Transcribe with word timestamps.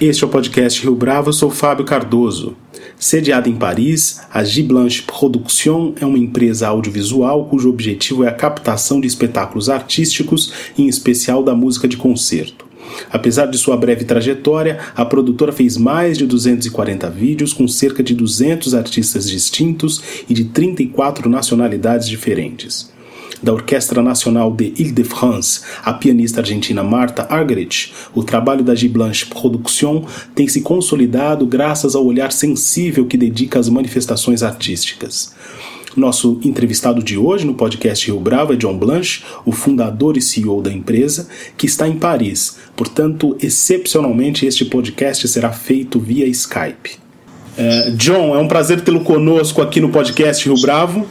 Este 0.00 0.22
é 0.22 0.26
o 0.28 0.30
podcast 0.30 0.80
Rio 0.80 0.94
Bravo, 0.94 1.30
eu 1.30 1.32
sou 1.32 1.50
Fábio 1.50 1.84
Cardoso. 1.84 2.54
Sediada 2.96 3.48
em 3.48 3.56
Paris, 3.56 4.20
a 4.32 4.44
Giblanche 4.44 5.02
Production 5.02 5.92
é 6.00 6.06
uma 6.06 6.16
empresa 6.16 6.68
audiovisual 6.68 7.46
cujo 7.46 7.68
objetivo 7.68 8.22
é 8.22 8.28
a 8.28 8.32
captação 8.32 9.00
de 9.00 9.08
espetáculos 9.08 9.68
artísticos, 9.68 10.52
em 10.78 10.86
especial 10.86 11.42
da 11.42 11.52
música 11.52 11.88
de 11.88 11.96
concerto. 11.96 12.64
Apesar 13.10 13.46
de 13.46 13.58
sua 13.58 13.76
breve 13.76 14.04
trajetória, 14.04 14.78
a 14.94 15.04
produtora 15.04 15.50
fez 15.50 15.76
mais 15.76 16.16
de 16.16 16.28
240 16.28 17.10
vídeos 17.10 17.52
com 17.52 17.66
cerca 17.66 18.00
de 18.00 18.14
200 18.14 18.74
artistas 18.74 19.28
distintos 19.28 20.00
e 20.28 20.32
de 20.32 20.44
34 20.44 21.28
nacionalidades 21.28 22.08
diferentes 22.08 22.96
da 23.42 23.52
Orquestra 23.52 24.02
Nacional 24.02 24.52
de 24.52 24.72
Ile-de-France, 24.76 25.62
a 25.84 25.92
pianista 25.92 26.40
argentina 26.40 26.82
Marta 26.82 27.26
Argerich, 27.28 27.92
o 28.14 28.22
trabalho 28.22 28.64
da 28.64 28.74
Giblanche 28.74 29.26
Production 29.26 30.04
tem 30.34 30.48
se 30.48 30.60
consolidado 30.60 31.46
graças 31.46 31.94
ao 31.94 32.04
olhar 32.04 32.32
sensível 32.32 33.06
que 33.06 33.16
dedica 33.16 33.58
às 33.58 33.68
manifestações 33.68 34.42
artísticas. 34.42 35.32
Nosso 35.96 36.38
entrevistado 36.44 37.02
de 37.02 37.18
hoje 37.18 37.44
no 37.44 37.54
podcast 37.54 38.06
Rio 38.06 38.20
Bravo 38.20 38.52
é 38.52 38.56
John 38.56 38.78
Blanche, 38.78 39.24
o 39.44 39.50
fundador 39.50 40.16
e 40.16 40.22
CEO 40.22 40.62
da 40.62 40.72
empresa, 40.72 41.28
que 41.56 41.66
está 41.66 41.88
em 41.88 41.96
Paris. 41.96 42.56
Portanto, 42.76 43.36
excepcionalmente, 43.42 44.46
este 44.46 44.64
podcast 44.64 45.26
será 45.26 45.50
feito 45.50 45.98
via 45.98 46.26
Skype. 46.26 46.98
Uh, 47.58 47.90
John, 47.96 48.36
é 48.36 48.38
um 48.38 48.46
prazer 48.46 48.82
tê-lo 48.82 49.00
conosco 49.00 49.60
aqui 49.60 49.80
no 49.80 49.88
podcast 49.88 50.48
Rio 50.48 50.60
Bravo. 50.60 51.04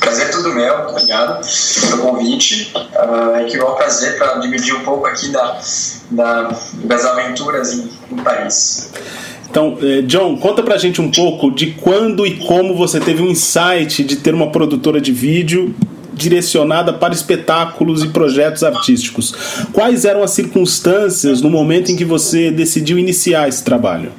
Prazer 0.00 0.26
é 0.26 0.28
tudo 0.30 0.54
meu, 0.54 0.88
obrigado 0.88 1.46
pelo 1.88 2.02
convite. 2.02 2.72
Uh, 2.74 3.36
é 3.36 3.44
que 3.44 3.62
um 3.62 3.74
prazer 3.74 4.18
para 4.18 4.38
dividir 4.38 4.74
um 4.74 4.80
pouco 4.80 5.06
aqui 5.06 5.28
da, 5.28 5.60
da 6.10 6.56
das 6.84 7.04
aventuras 7.04 7.74
em, 7.74 7.90
em 8.10 8.16
Paris. 8.16 8.90
Então, 9.48 9.76
eh, 9.82 10.02
John, 10.02 10.36
conta 10.38 10.62
pra 10.62 10.78
gente 10.78 11.00
um 11.00 11.10
pouco 11.10 11.50
de 11.50 11.72
quando 11.72 12.24
e 12.24 12.36
como 12.36 12.76
você 12.76 13.00
teve 13.00 13.20
um 13.20 13.26
insight 13.26 14.04
de 14.04 14.16
ter 14.16 14.32
uma 14.32 14.50
produtora 14.52 15.00
de 15.00 15.10
vídeo 15.10 15.74
direcionada 16.12 16.92
para 16.92 17.12
espetáculos 17.12 18.04
e 18.04 18.08
projetos 18.08 18.62
artísticos. 18.62 19.34
Quais 19.72 20.04
eram 20.04 20.22
as 20.22 20.30
circunstâncias 20.32 21.40
no 21.40 21.50
momento 21.50 21.90
em 21.90 21.96
que 21.96 22.04
você 22.04 22.50
decidiu 22.50 22.98
iniciar 22.98 23.48
esse 23.48 23.64
trabalho? 23.64 24.12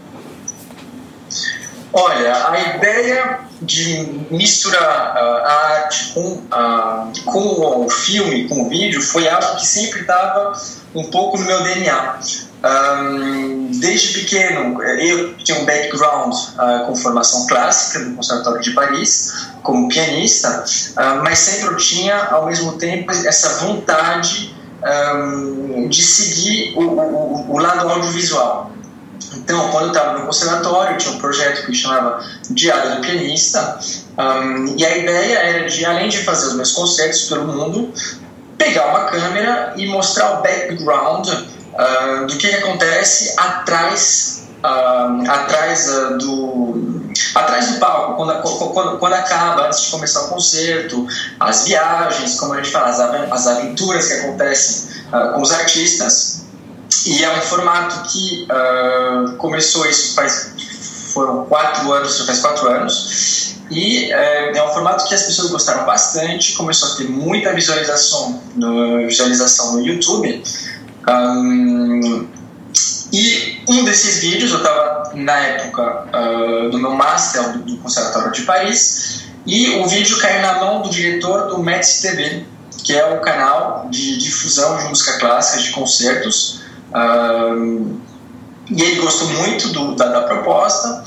Olha, 1.93 2.49
a 2.49 2.75
ideia 2.77 3.39
de 3.61 4.25
misturar 4.31 5.13
uh, 5.13 5.45
a 5.45 5.53
arte 5.75 6.13
com, 6.13 6.21
uh, 6.21 7.11
com 7.25 7.85
o 7.85 7.89
filme, 7.89 8.47
com 8.47 8.63
o 8.63 8.69
vídeo, 8.69 9.01
foi 9.01 9.27
algo 9.27 9.57
que 9.57 9.65
sempre 9.65 10.01
estava 10.01 10.53
um 10.95 11.03
pouco 11.05 11.37
no 11.37 11.45
meu 11.45 11.61
DNA. 11.63 12.19
Um, 12.63 13.71
desde 13.79 14.19
pequeno, 14.19 14.81
eu 14.83 15.33
tinha 15.37 15.59
um 15.59 15.65
background 15.65 16.33
uh, 16.33 16.85
com 16.85 16.95
formação 16.95 17.47
clássica 17.47 17.99
no 18.05 18.15
Conservatório 18.15 18.61
de 18.61 18.71
Paris, 18.71 19.47
como 19.63 19.89
pianista, 19.89 20.63
uh, 20.91 21.23
mas 21.23 21.39
sempre 21.39 21.73
eu 21.73 21.77
tinha, 21.77 22.15
ao 22.25 22.45
mesmo 22.45 22.77
tempo, 22.77 23.11
essa 23.11 23.65
vontade 23.65 24.55
um, 25.15 25.89
de 25.89 26.01
seguir 26.01 26.73
o, 26.77 26.81
o, 26.83 27.51
o 27.51 27.57
lado 27.57 27.89
audiovisual. 27.89 28.71
Então, 29.33 29.69
quando 29.69 29.85
eu 29.85 29.91
estava 29.91 30.19
no 30.19 30.25
conservatório, 30.25 30.97
tinha 30.97 31.13
um 31.15 31.19
projeto 31.19 31.65
que 31.65 31.73
chamava 31.73 32.25
Diário 32.49 32.95
do 32.95 33.01
Pianista, 33.01 33.79
um, 34.17 34.75
e 34.77 34.85
a 34.85 34.97
ideia 34.97 35.39
era 35.39 35.69
de, 35.69 35.85
além 35.85 36.09
de 36.09 36.17
fazer 36.19 36.47
os 36.47 36.53
meus 36.55 36.71
concertos 36.73 37.29
pelo 37.29 37.47
mundo, 37.47 37.93
pegar 38.57 38.87
uma 38.87 39.05
câmera 39.05 39.73
e 39.75 39.87
mostrar 39.87 40.39
o 40.39 40.41
background 40.41 41.27
uh, 41.27 42.27
do 42.27 42.37
que, 42.37 42.49
que, 42.49 42.55
acontece 42.55 43.33
atrás, 43.37 44.49
uh, 44.63 45.29
atrás 45.29 45.89
uh, 45.89 46.17
do 46.17 47.01
atrás 47.35 47.71
do 47.71 47.79
palco, 47.79 48.15
quando, 48.15 48.41
quando, 48.41 48.97
quando, 48.97 49.13
acaba, 49.13 49.67
antes 49.67 49.81
de 49.81 49.91
começar 49.91 50.21
o 50.25 50.29
concerto, 50.29 51.07
as 51.39 51.63
viagens, 51.65 52.39
como 52.39 52.53
a 52.53 52.57
gente 52.57 52.71
fala, 52.71 52.89
as 53.31 53.47
aventuras 53.47 54.07
que 54.07 54.13
acontecem 54.13 55.03
com 55.33 55.41
os 55.41 55.51
artistas. 55.51 56.40
E 57.05 57.23
é 57.23 57.37
um 57.37 57.41
formato 57.41 58.11
que 58.11 58.47
uh, 58.49 59.35
começou 59.37 59.87
isso 59.87 60.13
faz 60.13 60.53
foram 61.13 61.45
quatro 61.45 61.91
anos, 61.91 62.19
faz 62.25 62.39
quatro 62.39 62.67
anos. 62.69 63.55
E 63.69 64.11
uh, 64.11 64.57
é 64.57 64.63
um 64.63 64.73
formato 64.73 65.07
que 65.07 65.15
as 65.15 65.23
pessoas 65.23 65.49
gostaram 65.49 65.85
bastante, 65.85 66.53
começou 66.53 66.91
a 66.91 66.95
ter 66.95 67.09
muita 67.09 67.53
visualização 67.53 68.41
no, 68.55 68.97
visualização 69.07 69.73
no 69.73 69.81
YouTube. 69.81 70.43
Um, 71.09 72.27
e 73.11 73.61
um 73.67 73.83
desses 73.83 74.19
vídeos, 74.19 74.51
eu 74.51 74.57
estava 74.59 75.11
na 75.15 75.37
época 75.37 76.05
uh, 76.07 76.69
do 76.69 76.79
meu 76.79 76.91
master 76.91 77.53
do, 77.53 77.59
do, 77.59 77.77
Conservatório 77.77 78.31
de 78.31 78.43
Paris, 78.43 79.23
e 79.45 79.69
o 79.79 79.87
vídeo 79.87 80.17
caiu 80.19 80.41
na 80.41 80.59
mão 80.59 80.81
do 80.81 80.89
diretor 80.89 81.47
do 81.47 81.61
Metz 81.61 82.01
TV, 82.01 82.45
que 82.83 82.93
é 82.93 83.05
o 83.13 83.19
canal 83.19 83.87
de 83.89 84.17
difusão 84.17 84.77
de 84.77 84.85
música 84.85 85.19
clássica, 85.19 85.61
de 85.61 85.71
concertos, 85.71 86.60
e 88.69 88.81
ele 88.81 89.01
gostou 89.01 89.27
muito 89.29 89.69
do, 89.69 89.95
da, 89.95 90.07
da, 90.07 90.21
proposta 90.21 91.03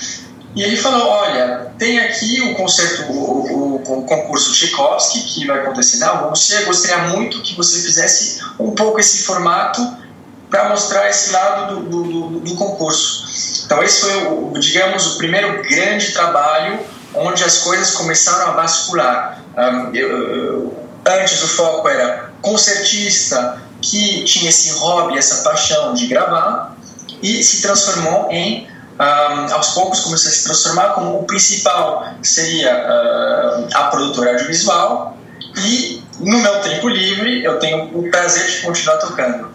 e 0.54 0.62
ele 0.62 0.76
falou: 0.76 1.06
Olha, 1.06 1.72
tem 1.78 1.98
aqui 1.98 2.40
o 2.40 2.54
concerto, 2.54 3.12
o, 3.12 3.16
o, 3.16 4.00
o 4.00 4.02
concurso 4.04 4.52
Tchaikovsky 4.52 5.20
que 5.22 5.46
vai 5.46 5.60
acontecer 5.60 5.98
na 5.98 6.08
Rússia. 6.08 6.60
Eu 6.60 6.66
gostaria 6.66 7.08
muito 7.08 7.42
que 7.42 7.54
você 7.54 7.80
fizesse 7.80 8.40
um 8.58 8.72
pouco 8.72 9.00
esse 9.00 9.24
formato 9.24 9.80
para 10.50 10.68
mostrar 10.68 11.08
esse 11.10 11.32
lado 11.32 11.80
do, 11.80 12.02
do, 12.04 12.40
do, 12.40 12.54
concurso. 12.54 13.64
Então, 13.66 13.82
esse 13.82 14.02
foi, 14.02 14.26
o, 14.28 14.52
digamos, 14.58 15.14
o 15.14 15.18
primeiro 15.18 15.62
grande 15.62 16.12
trabalho 16.12 16.78
onde 17.14 17.42
as 17.42 17.58
coisas 17.58 17.90
começaram 17.92 18.52
a 18.52 18.54
bascular. 18.54 19.42
Um, 19.56 19.94
eu, 19.94 20.74
antes 21.06 21.42
o 21.42 21.48
foco 21.48 21.88
era 21.88 22.30
concertista, 22.40 23.60
que 23.84 24.24
tinha 24.24 24.48
esse 24.48 24.70
hobby, 24.78 25.18
essa 25.18 25.44
paixão 25.48 25.92
de 25.92 26.06
gravar 26.06 26.76
e 27.22 27.42
se 27.44 27.60
transformou 27.60 28.30
em 28.30 28.66
um, 28.94 29.54
aos 29.54 29.70
poucos 29.70 30.00
começou 30.00 30.30
a 30.30 30.34
se 30.34 30.44
transformar 30.44 30.90
como 30.90 31.18
o 31.18 31.24
principal 31.24 32.14
seria 32.22 32.72
uh, 32.72 33.68
a 33.74 33.84
produtora 33.84 34.32
audiovisual. 34.32 35.16
E 35.56 36.02
no 36.18 36.38
meu 36.38 36.60
tempo 36.60 36.88
livre 36.88 37.44
eu 37.44 37.58
tenho 37.58 37.90
o 37.96 38.10
prazer 38.10 38.46
de 38.50 38.62
continuar 38.62 38.98
tocando. 38.98 39.50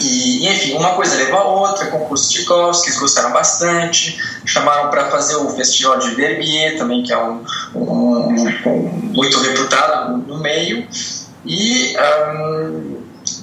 E 0.00 0.48
enfim 0.48 0.74
uma 0.74 0.94
coisa 0.94 1.16
levou 1.16 1.38
a 1.38 1.44
outra 1.44 1.86
concurso 1.86 2.30
de 2.30 2.44
Tchaikovsky 2.44 2.92
gostaram 2.98 3.32
bastante 3.32 4.18
chamaram 4.46 4.90
para 4.90 5.10
fazer 5.10 5.36
o 5.36 5.48
festival 5.50 5.98
de 5.98 6.10
Verbier 6.14 6.78
também 6.78 7.02
que 7.02 7.12
é 7.12 7.18
um, 7.18 7.44
um, 7.74 8.28
um 8.66 9.12
muito 9.12 9.40
reputado 9.40 10.18
no 10.18 10.38
meio. 10.38 10.86
E 11.44 11.96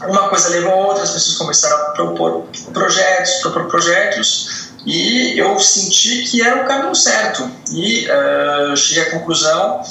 uma 0.08 0.30
coisa 0.30 0.50
levou 0.50 0.72
a 0.72 0.88
outra, 0.88 1.04
as 1.04 1.12
pessoas 1.12 1.38
começaram 1.38 1.76
a 1.78 1.90
propor 1.92 2.46
projetos, 2.74 3.34
propor 3.42 3.66
projetos, 3.68 4.70
e 4.86 5.38
eu 5.38 5.60
senti 5.60 6.24
que 6.24 6.42
era 6.42 6.64
o 6.64 6.68
caminho 6.68 6.96
certo. 6.96 7.50
E 7.72 8.08
uh, 8.08 8.78
cheguei 8.78 9.04
à 9.04 9.12
conclusão 9.12 9.82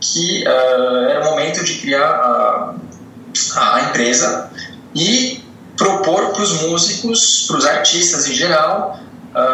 que 0.00 0.44
uh, 0.46 1.10
era 1.10 1.20
o 1.20 1.24
momento 1.30 1.62
de 1.62 1.74
criar 1.74 2.08
a, 2.08 2.74
a 3.56 3.82
empresa 3.82 4.50
e 4.94 5.44
propor 5.76 6.32
para 6.32 6.42
os 6.42 6.62
músicos, 6.62 7.44
para 7.46 7.56
os 7.56 7.66
artistas 7.66 8.28
em 8.28 8.34
geral, 8.34 8.98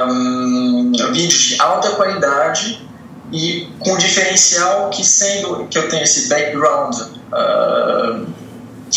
um, 0.08 0.92
vídeos 1.12 1.42
de 1.42 1.60
alta 1.60 1.90
qualidade 1.90 2.86
e 3.32 3.68
com 3.80 3.96
diferencial 3.96 4.88
que 4.90 5.04
sendo 5.04 5.66
que 5.66 5.76
eu 5.76 5.88
tenho 5.88 6.04
esse 6.04 6.28
background 6.28 6.94
uh, 6.94 8.26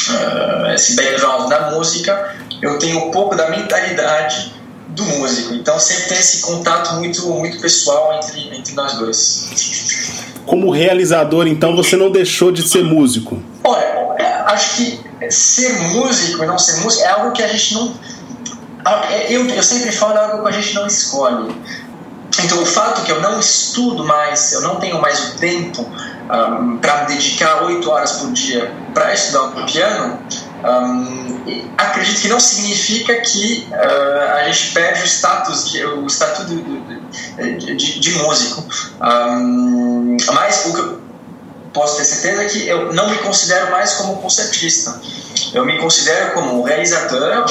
uh, 0.08 0.74
esse 0.74 0.96
background 0.96 1.50
na 1.50 1.72
música, 1.72 2.36
eu 2.62 2.78
tenho 2.80 3.08
um 3.08 3.12
pouco 3.12 3.36
da 3.36 3.50
mentalidade 3.50 4.54
do 4.90 5.04
músico. 5.04 5.54
Então 5.54 5.80
sempre 5.80 6.10
tem 6.10 6.20
esse 6.20 6.42
contato 6.42 6.96
muito, 6.96 7.28
muito 7.30 7.60
pessoal 7.60 8.14
entre, 8.16 8.56
entre 8.56 8.74
nós 8.74 8.94
dois. 8.94 10.30
Como 10.46 10.72
realizador, 10.72 11.48
então, 11.48 11.76
você 11.76 11.96
não 11.96 12.12
deixou 12.12 12.52
de 12.52 12.68
ser 12.68 12.84
músico? 12.84 13.42
Olha, 13.64 14.46
acho 14.48 14.78
que 14.78 15.00
ser 15.30 15.80
músico 15.94 16.44
e 16.44 16.48
não 16.48 16.58
ser 16.58 16.82
músico 16.82 17.04
é 17.04 17.08
algo 17.08 17.32
que 17.32 17.44
a 17.44 17.48
gente 17.48 17.74
não. 17.76 17.94
Eu, 19.30 19.46
eu 19.48 19.62
sempre 19.62 19.92
falo 19.92 20.18
é 20.18 20.24
algo 20.24 20.44
que 20.44 20.50
a 20.50 20.52
gente 20.52 20.74
não 20.74 20.88
escolhe. 20.88 21.56
Então, 22.44 22.62
o 22.64 22.66
fato 22.66 23.04
que 23.04 23.12
eu 23.12 23.22
não 23.22 23.40
estudo 23.40 24.04
mais, 24.06 24.54
eu 24.54 24.62
não 24.62 24.78
tenho 24.78 25.00
mais 25.02 25.34
o 25.34 25.38
tempo 25.38 25.86
um, 26.30 26.78
para 26.78 27.06
dedicar 27.06 27.64
oito 27.64 27.90
horas 27.90 28.14
por 28.14 28.32
dia 28.32 28.72
para 28.94 29.14
estudar 29.14 29.44
o 29.44 29.66
piano, 29.66 30.20
um, 30.64 31.40
acredito 31.78 32.22
que 32.22 32.28
não 32.28 32.40
significa 32.40 33.16
que 33.22 33.68
uh, 33.72 34.36
a 34.36 34.44
gente 34.52 34.74
perde 34.74 35.02
o 35.02 35.06
status, 35.06 35.74
o 35.74 36.06
status 36.08 36.46
de, 36.48 38.00
de, 38.00 38.12
músico. 38.12 38.66
Um, 39.02 40.18
mas 40.34 40.66
o 40.66 40.74
que 40.74 40.80
eu 40.80 41.02
posso 41.74 41.98
ter 41.98 42.06
certeza 42.06 42.44
é 42.44 42.46
que 42.46 42.68
eu 42.68 42.94
não 42.94 43.10
me 43.10 43.18
considero 43.20 43.72
mais 43.72 43.94
como 43.94 44.18
concertista. 44.18 45.00
Eu 45.54 45.66
me 45.66 45.78
considero 45.78 46.34
como 46.34 46.60
um 46.60 46.64
realizador, 46.64 47.46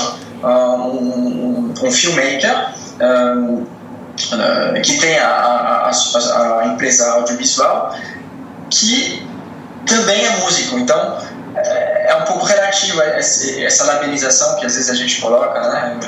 um, 0.45 1.73
um 1.83 1.91
filmmaker, 1.91 2.75
uh, 3.01 3.67
que 4.83 4.99
tem 4.99 5.19
a, 5.19 5.29
a, 5.29 5.91
a, 5.91 6.61
a 6.61 6.67
empresa 6.67 7.11
audiovisual, 7.13 7.97
que 8.71 9.27
também 9.87 10.25
é 10.25 10.31
músico. 10.39 10.79
Então, 10.79 11.19
é, 11.57 12.11
é 12.11 12.17
um 12.17 12.25
pouco 12.25 12.45
relativa 12.45 13.03
essa 13.05 13.85
labelização 13.85 14.57
que 14.59 14.67
às 14.67 14.75
vezes 14.75 14.91
a 14.91 14.95
gente 14.95 15.21
coloca, 15.21 15.61
né? 15.61 15.99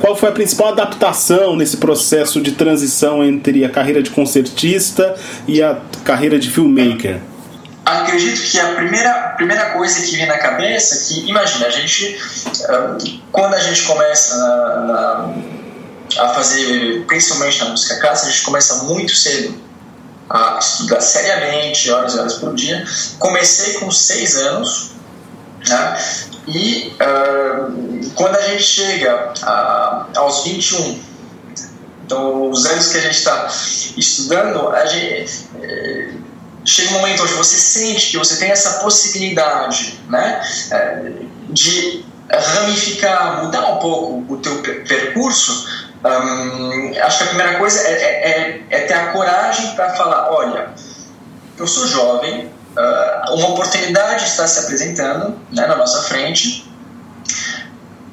Qual 0.00 0.14
foi 0.14 0.28
a 0.28 0.32
principal 0.32 0.68
adaptação 0.68 1.56
nesse 1.56 1.76
processo 1.76 2.40
de 2.40 2.52
transição 2.52 3.24
entre 3.24 3.64
a 3.64 3.68
carreira 3.68 4.02
de 4.02 4.10
concertista 4.10 5.16
e 5.46 5.62
a 5.62 5.78
carreira 6.04 6.38
de 6.38 6.50
filmmaker? 6.50 7.20
Acredito 7.84 8.42
que 8.42 8.60
a 8.60 8.74
primeira, 8.74 9.12
primeira 9.36 9.70
coisa 9.70 10.02
que 10.02 10.16
vem 10.16 10.26
na 10.26 10.36
cabeça 10.36 10.94
é 10.94 10.98
que, 11.08 11.28
imagina, 11.30 11.66
a 11.66 11.70
gente, 11.70 12.18
quando 13.32 13.54
a 13.54 13.58
gente 13.58 13.82
começa 13.82 14.36
na, 14.36 14.76
na, 14.80 15.34
a 16.18 16.28
fazer, 16.28 17.04
principalmente 17.06 17.58
na 17.60 17.70
música 17.70 17.98
clássica, 17.98 18.28
a 18.28 18.30
gente 18.30 18.44
começa 18.44 18.84
muito 18.84 19.14
cedo 19.14 19.67
a 20.28 20.58
estudar 20.58 21.00
seriamente, 21.00 21.90
horas 21.90 22.14
e 22.14 22.18
horas 22.18 22.34
por 22.34 22.54
dia. 22.54 22.84
Comecei 23.18 23.74
com 23.74 23.90
seis 23.90 24.36
anos, 24.36 24.90
né? 25.68 25.98
e 26.46 26.94
uh, 26.94 28.10
quando 28.14 28.36
a 28.36 28.42
gente 28.42 28.62
chega 28.62 29.32
a, 29.42 30.06
aos 30.16 30.44
21, 30.44 31.00
então 32.04 32.50
os 32.50 32.64
anos 32.64 32.88
que 32.88 32.98
a 32.98 33.00
gente 33.02 33.18
está 33.18 33.48
estudando, 33.96 34.70
a 34.70 34.86
gente, 34.86 35.46
eh, 35.60 36.10
chega 36.64 36.88
um 36.90 36.92
momento 36.94 37.22
onde 37.22 37.34
você 37.34 37.58
sente 37.58 38.12
que 38.12 38.16
você 38.16 38.36
tem 38.36 38.50
essa 38.50 38.80
possibilidade 38.82 40.00
né, 40.08 40.42
eh, 40.72 41.12
de 41.50 42.06
ramificar, 42.30 43.44
mudar 43.44 43.72
um 43.72 43.78
pouco 43.78 44.32
o 44.32 44.38
teu 44.38 44.62
percurso, 44.62 45.77
acho 47.04 47.18
que 47.18 47.24
a 47.24 47.26
primeira 47.26 47.58
coisa 47.58 47.80
é, 47.88 47.92
é, 47.92 48.30
é, 48.30 48.66
é 48.70 48.80
ter 48.82 48.94
a 48.94 49.12
coragem 49.12 49.74
para 49.74 49.90
falar: 49.90 50.30
olha, 50.30 50.70
eu 51.58 51.66
sou 51.66 51.86
jovem, 51.86 52.50
uh, 52.76 53.34
uma 53.34 53.48
oportunidade 53.48 54.24
está 54.24 54.46
se 54.46 54.60
apresentando 54.60 55.38
né, 55.52 55.66
na 55.66 55.76
nossa 55.76 56.02
frente. 56.02 56.66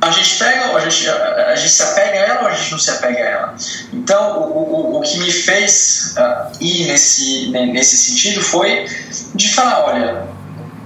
A 0.02 0.12
gente 0.12 0.38
pega, 0.38 0.76
a 0.76 0.80
gente, 0.82 1.10
a, 1.10 1.56
gente 1.56 1.72
se 1.72 1.82
apega 1.82 2.12
a 2.12 2.22
ela 2.22 2.42
ou 2.42 2.48
a 2.48 2.54
gente 2.54 2.72
não 2.72 2.78
se 2.78 2.92
apega 2.92 3.18
a 3.18 3.28
ela. 3.28 3.56
Então, 3.92 4.40
o, 4.40 4.94
o, 4.94 4.98
o 4.98 5.02
que 5.02 5.18
me 5.18 5.32
fez 5.32 6.16
uh, 6.18 6.52
ir 6.62 6.88
nesse, 6.88 7.50
nesse 7.50 7.98
sentido 7.98 8.42
foi 8.42 8.86
de 9.34 9.54
falar: 9.54 9.86
olha, 9.86 10.28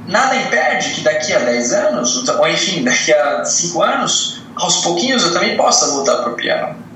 nada 0.07 0.35
impede 0.35 0.91
que 0.91 1.01
daqui 1.01 1.33
a 1.33 1.39
10 1.39 1.73
anos, 1.73 2.27
ou 2.27 2.47
enfim, 2.47 2.83
daqui 2.83 3.13
a 3.13 3.43
5 3.43 3.81
anos, 3.81 4.41
aos 4.55 4.77
pouquinhos 4.77 5.23
eu 5.23 5.33
também 5.33 5.57
possa 5.57 5.87
voltar 5.87 6.17
para 6.17 6.31
o 6.31 6.35
piano. 6.35 6.88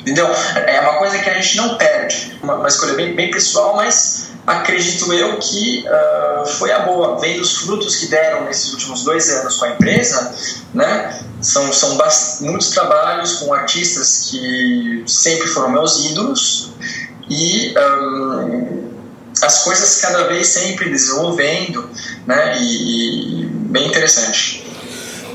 Entendeu? 0.00 0.26
É 0.66 0.80
uma 0.80 0.94
coisa 0.94 1.18
que 1.18 1.28
a 1.28 1.34
gente 1.34 1.56
não 1.56 1.76
perde. 1.76 2.38
Uma, 2.42 2.54
uma 2.54 2.68
escolha 2.68 2.94
bem, 2.94 3.14
bem 3.14 3.30
pessoal, 3.30 3.76
mas 3.76 4.30
acredito 4.46 5.12
eu 5.12 5.38
que 5.38 5.84
uh, 5.86 6.46
foi 6.46 6.72
a 6.72 6.80
boa. 6.80 7.18
Vendo 7.18 7.42
os 7.42 7.58
frutos 7.58 7.96
que 7.96 8.06
deram 8.06 8.44
nesses 8.44 8.72
últimos 8.72 9.04
dois 9.04 9.28
anos 9.30 9.56
com 9.56 9.66
a 9.66 9.70
empresa, 9.70 10.34
né? 10.72 11.22
São, 11.42 11.70
são 11.72 11.98
muitos 12.40 12.70
trabalhos 12.70 13.34
com 13.34 13.52
artistas 13.52 14.28
que 14.30 15.04
sempre 15.06 15.48
foram 15.48 15.70
meus 15.70 16.04
ídolos 16.06 16.72
e 17.28 17.74
um, 17.78 18.90
as 19.42 19.64
coisas 19.64 20.00
cada 20.00 20.24
vez 20.28 20.48
sempre 20.48 20.90
desenvolvendo, 20.90 21.88
né? 22.26 22.58
E, 22.58 23.42
e 23.42 23.46
bem 23.46 23.86
interessante. 23.86 24.69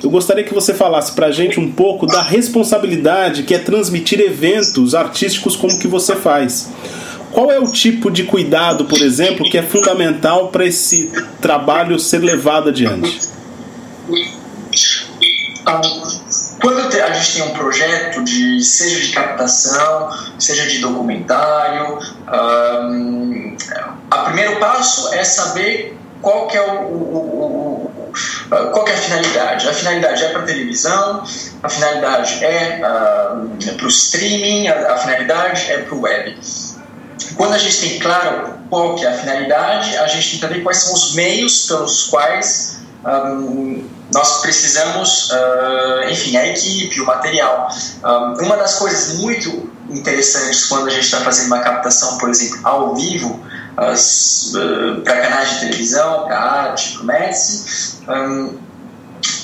Eu 0.06 0.12
gostaria 0.12 0.44
que 0.44 0.54
você 0.54 0.72
falasse 0.72 1.14
pra 1.14 1.32
gente 1.32 1.60
um 1.60 1.72
pouco 1.72 2.06
da 2.06 2.22
responsabilidade 2.22 3.42
que 3.42 3.56
é 3.56 3.58
transmitir 3.58 4.20
eventos 4.20 4.94
artísticos 4.94 5.56
como 5.56 5.80
que 5.80 5.88
você 5.88 6.16
faz. 6.16 6.70
Qual 7.32 7.52
é 7.52 7.60
o 7.60 7.72
tipo 7.72 8.12
de 8.12 8.24
cuidado, 8.24 8.86
por 8.86 9.02
exemplo, 9.02 9.50
que 9.50 9.58
é 9.58 9.64
fundamental 9.64 10.50
para 10.50 10.64
esse 10.64 11.12
trabalho 11.42 11.98
ser 11.98 12.20
levado 12.20 12.70
adiante? 12.70 13.20
Quando 16.62 17.02
a 17.02 17.14
gente 17.14 17.34
tem 17.34 17.42
um 17.42 17.54
projeto 17.56 18.24
de 18.24 18.64
seja 18.64 19.08
de 19.08 19.12
captação, 19.12 20.10
seja 20.38 20.68
de 20.68 20.78
documentário, 20.78 21.98
um, 22.92 23.58
o 24.14 24.24
primeiro 24.26 24.60
passo 24.60 25.12
é 25.16 25.24
saber 25.24 25.98
qual 26.22 26.48
que 26.48 26.58
é 26.58 26.62
o, 26.62 26.86
o, 26.86 27.92
o 27.92 28.05
ah, 28.05 28.05
qual 28.72 28.88
é 28.88 28.94
a 28.94 28.98
finalidade? 28.98 29.68
A 29.68 29.74
finalidade 29.74 30.24
é 30.24 30.30
para 30.30 30.42
televisão, 30.44 31.24
a 31.62 31.70
finalidade 31.70 32.44
é 32.44 32.82
uh, 32.82 33.76
para 33.76 33.86
o 33.86 33.90
streaming, 33.90 34.68
a, 34.68 34.94
a 34.94 34.98
finalidade 34.98 35.72
é 35.72 35.80
para 35.80 35.96
o 35.96 36.02
web. 36.02 36.38
Quando 37.36 37.54
a 37.54 37.58
gente 37.58 37.80
tem 37.80 38.00
claro 38.00 38.54
qual 38.70 38.96
que 38.96 39.06
é 39.06 39.10
a 39.10 39.14
finalidade, 39.14 39.98
a 39.98 40.08
gente 40.08 40.32
tem 40.32 40.40
também 40.40 40.64
quais 40.64 40.78
são 40.78 40.94
os 40.94 41.14
meios 41.14 41.66
pelos 41.68 42.08
quais 42.08 42.80
um, 43.06 43.88
nós 44.14 44.42
precisamos, 44.42 45.30
uh, 45.32 46.10
enfim, 46.10 46.38
a 46.38 46.48
equipe, 46.48 47.02
o 47.02 47.06
material. 47.06 47.70
Um, 48.04 48.46
uma 48.46 48.58
das 48.58 48.76
coisas 48.76 49.18
muito 49.18 49.70
interessantes 49.90 50.66
quando 50.66 50.88
a 50.88 50.92
gente 50.92 51.04
está 51.04 51.20
fazendo 51.20 51.48
uma 51.48 51.60
captação, 51.60 52.18
por 52.18 52.30
exemplo, 52.30 52.60
ao 52.64 52.96
vivo, 52.96 53.44
para 53.76 55.20
canais 55.22 55.50
de 55.52 55.60
televisão, 55.62 56.26
para 56.26 56.38
arte, 56.38 56.98
para 56.98 57.04
o 57.04 58.32
um, 58.32 58.58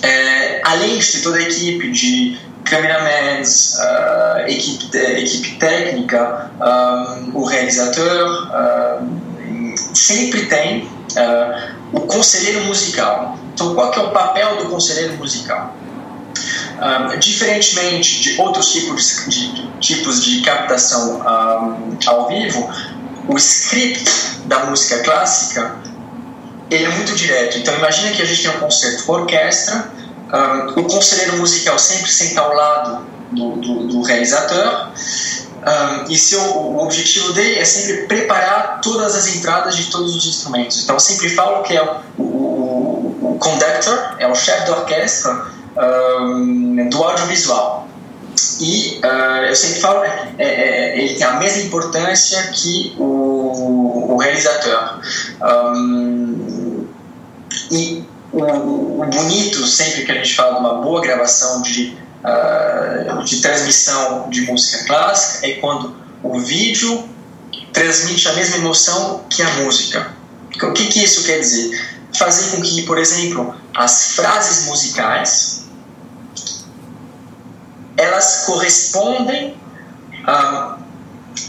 é, 0.04 0.62
além 0.64 0.98
de 0.98 1.22
toda 1.22 1.38
a 1.38 1.42
equipe 1.42 1.92
de 1.92 2.40
cameramans, 2.64 3.78
uh, 3.80 4.48
equipe, 4.48 4.98
equipe 4.98 5.58
técnica, 5.58 6.52
um, 6.60 7.38
o 7.38 7.44
realizador, 7.44 8.48
uh, 8.48 9.96
sempre 9.96 10.46
tem 10.46 10.84
uh, 10.84 11.76
o 11.92 12.02
conselheiro 12.02 12.64
musical. 12.66 13.38
Então, 13.54 13.76
qual 13.76 13.92
que 13.92 14.00
é 14.00 14.04
o 14.04 14.12
papel 14.12 14.58
do 14.58 14.70
conselheiro 14.70 15.18
musical? 15.18 15.76
Um, 16.82 17.20
diferentemente 17.20 18.22
de 18.22 18.42
outros 18.42 18.72
tipos 18.72 19.26
de, 19.28 19.54
de 19.54 19.68
tipos 19.80 20.24
de 20.24 20.42
captação 20.42 21.20
um, 21.20 21.98
ao 22.08 22.28
vivo, 22.28 22.68
o 23.28 23.38
script 23.38 24.42
da 24.46 24.66
música 24.66 25.00
clássica 25.04 25.76
ele 26.70 26.86
é 26.86 26.90
muito 26.90 27.14
direto. 27.16 27.58
Então 27.58 27.74
imagina 27.76 28.12
que 28.12 28.22
a 28.22 28.26
gente 28.26 28.42
tem 28.42 28.52
um 28.52 28.60
concerto 28.60 29.04
com 29.04 29.14
orquestra, 29.14 29.92
um, 30.34 30.80
o 30.80 30.84
conselheiro 30.86 31.38
musical 31.38 31.78
sempre 31.78 32.10
senta 32.10 32.40
ao 32.40 32.54
lado 32.54 33.06
do, 33.32 33.56
do, 33.58 33.88
do 33.88 34.02
realizador, 34.02 34.90
um, 35.62 36.10
e 36.10 36.18
seu, 36.18 36.42
o 36.42 36.82
objetivo 36.82 37.34
dele 37.34 37.60
é 37.60 37.66
sempre 37.66 38.08
preparar 38.08 38.80
todas 38.82 39.16
as 39.16 39.36
entradas 39.36 39.76
de 39.76 39.92
todos 39.92 40.16
os 40.16 40.26
instrumentos. 40.26 40.82
Então 40.84 40.96
eu 40.96 41.00
sempre 41.00 41.30
falo 41.30 41.62
que 41.64 41.76
é 41.76 41.84
o, 41.84 42.22
o, 42.24 43.18
o 43.22 43.38
conductor, 43.38 44.16
é 44.18 44.28
o 44.28 44.34
chefe 44.34 44.66
da 44.66 44.78
orquestra 44.78 45.46
um, 45.78 46.90
do 46.90 47.04
audiovisual. 47.04 47.88
E 48.60 49.00
uh, 49.04 49.46
eu 49.48 49.56
sempre 49.56 49.80
falo, 49.80 50.04
é, 50.04 50.36
é, 50.38 50.46
é, 50.46 51.00
ele 51.00 51.16
tem 51.16 51.26
a 51.26 51.34
mesma 51.34 51.64
importância 51.64 52.42
que 52.54 52.96
o, 52.98 54.14
o 54.14 54.18
realizador. 54.18 55.00
Um, 55.42 56.88
e 57.72 58.04
o, 58.32 59.02
o, 59.02 59.06
bonito, 59.06 59.66
sempre 59.66 60.06
que 60.06 60.12
a 60.12 60.16
gente 60.16 60.36
fala 60.36 60.54
de 60.54 60.60
uma 60.60 60.76
boa 60.76 61.02
gravação 61.02 61.62
de, 61.62 61.98
uh, 62.24 63.24
de 63.24 63.42
transmissão 63.42 64.30
de 64.30 64.42
música 64.42 64.86
clássica, 64.86 65.48
é 65.48 65.54
quando 65.54 65.96
o 66.24 66.40
vídeo 66.40 67.10
transmite 67.74 68.28
a 68.28 68.34
mesma 68.34 68.58
emoção 68.58 69.26
que 69.30 69.42
a 69.42 69.50
música. 69.56 70.14
O 70.64 70.74
que, 70.74 70.88
que 70.88 71.04
isso 71.04 71.24
quer 71.24 71.40
dizer? 71.40 72.00
Fazer 72.14 72.56
com 72.56 72.62
que, 72.62 72.84
por 72.84 72.98
exemplo, 72.98 73.56
as 73.74 74.12
frases 74.16 74.66
musicais 74.66 75.61
elas 78.02 78.44
correspondem 78.46 79.58
uh, 80.28 80.82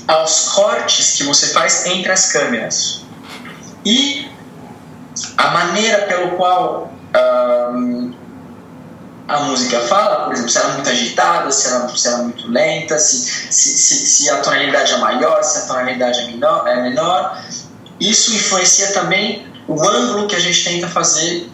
aos 0.07 0.51
cortes 0.51 1.17
que 1.17 1.25
você 1.25 1.49
faz 1.49 1.87
entre 1.87 2.13
as 2.13 2.33
câmeras. 2.33 3.03
E 3.85 4.31
a 5.37 5.51
maneira 5.51 6.07
pelo 6.07 6.37
qual 6.37 6.93
um, 7.75 8.15
a 9.29 9.41
música 9.41 9.81
fala, 9.81 10.25
por 10.25 10.33
exemplo, 10.33 10.51
se 10.51 10.59
ela 10.59 10.71
é 10.71 10.73
muito 10.75 10.91
agitada, 10.91 11.51
se 11.51 11.69
ela, 11.69 11.97
se 11.97 12.09
ela 12.09 12.19
é 12.19 12.23
muito 12.23 12.51
lenta, 12.51 12.99
se, 12.99 13.17
se, 13.51 13.69
se, 13.79 13.95
se, 14.07 14.31
a 14.31 14.39
tonalidade 14.39 14.93
é 14.93 14.99
maior, 14.99 15.43
se 15.43 15.59
a 15.59 15.61
tonalidade 15.63 16.21
é 16.21 16.27
menor, 16.27 16.67
é 16.67 16.83
menor. 16.83 17.43
isso 18.01 18.35
influencia 18.35 18.93
também 18.93 19.47
o 19.69 19.81
ângulo 19.83 20.27
que 20.27 20.37
a 20.37 20.41
gente 20.41 20.65
tenta 20.65 20.89
fazer 20.89 21.51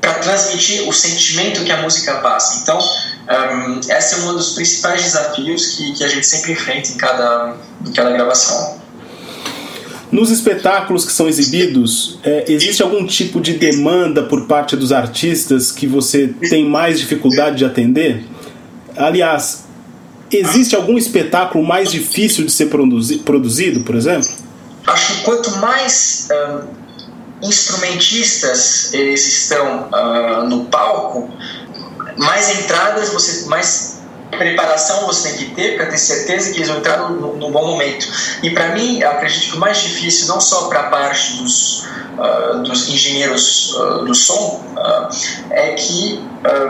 para 0.00 0.14
transmitir 0.14 0.88
o 0.88 0.92
sentimento 0.92 1.64
que 1.64 1.72
a 1.72 1.82
música 1.82 2.14
passa. 2.18 2.60
Então, 2.62 2.78
um, 3.30 3.80
esse 3.80 4.14
é 4.14 4.18
um 4.18 4.34
dos 4.34 4.54
principais 4.54 5.02
desafios 5.02 5.76
que, 5.76 5.92
que 5.92 6.04
a 6.04 6.08
gente 6.08 6.26
sempre 6.26 6.52
enfrenta 6.52 6.90
em 6.90 6.96
cada, 6.96 7.56
em 7.86 7.92
cada 7.92 8.10
gravação. 8.10 8.78
Nos 10.10 10.30
espetáculos 10.30 11.04
que 11.04 11.12
são 11.12 11.28
exibidos, 11.28 12.18
é, 12.24 12.50
existe 12.50 12.82
algum 12.82 13.06
tipo 13.06 13.40
de 13.40 13.54
demanda 13.54 14.22
por 14.22 14.46
parte 14.46 14.74
dos 14.74 14.90
artistas 14.90 15.70
que 15.70 15.86
você 15.86 16.28
tem 16.48 16.64
mais 16.64 16.98
dificuldade 16.98 17.58
de 17.58 17.64
atender? 17.66 18.24
Aliás, 18.96 19.64
existe 20.32 20.74
algum 20.74 20.96
espetáculo 20.96 21.62
mais 21.62 21.90
difícil 21.90 22.46
de 22.46 22.52
ser 22.52 22.66
produzi 22.66 23.18
produzido, 23.18 23.80
por 23.80 23.94
exemplo? 23.94 24.28
Acho 24.86 25.16
que 25.16 25.22
quanto 25.24 25.50
mais 25.58 26.28
um, 26.32 27.46
instrumentistas 27.46 28.94
eles 28.94 29.26
estão 29.26 29.90
uh, 29.92 30.48
no 30.48 30.64
palco, 30.64 31.30
mais 32.18 32.58
entradas 32.58 33.10
você, 33.10 33.46
mais 33.46 33.98
preparação 34.30 35.06
você 35.06 35.30
tem 35.30 35.38
que 35.38 35.54
ter 35.54 35.76
para 35.76 35.86
ter 35.86 35.98
certeza 35.98 36.50
que 36.50 36.58
eles 36.58 36.68
vão 36.68 36.78
entrar 36.78 37.10
no, 37.10 37.36
no 37.36 37.50
bom 37.50 37.66
momento. 37.66 38.06
E 38.42 38.50
para 38.50 38.74
mim, 38.74 39.02
acredito 39.02 39.50
que 39.50 39.56
o 39.56 39.60
mais 39.60 39.78
difícil, 39.78 40.28
não 40.28 40.40
só 40.40 40.68
para 40.68 40.80
a 40.80 40.90
parte 40.90 41.36
dos, 41.38 41.84
uh, 41.84 42.62
dos 42.62 42.88
engenheiros 42.88 43.74
uh, 43.74 44.04
do 44.04 44.14
som, 44.14 44.62
uh, 44.76 45.08
é 45.50 45.72
que 45.72 46.22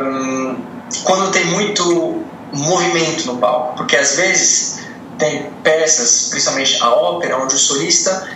um, 0.04 0.56
quando 1.04 1.32
tem 1.32 1.46
muito 1.46 2.24
movimento 2.52 3.26
no 3.26 3.38
palco, 3.38 3.76
porque 3.76 3.96
às 3.96 4.16
vezes 4.16 4.78
tem 5.18 5.50
peças, 5.62 6.28
principalmente 6.30 6.80
a 6.82 6.90
ópera, 6.90 7.38
onde 7.38 7.54
o 7.54 7.58
solista 7.58 8.28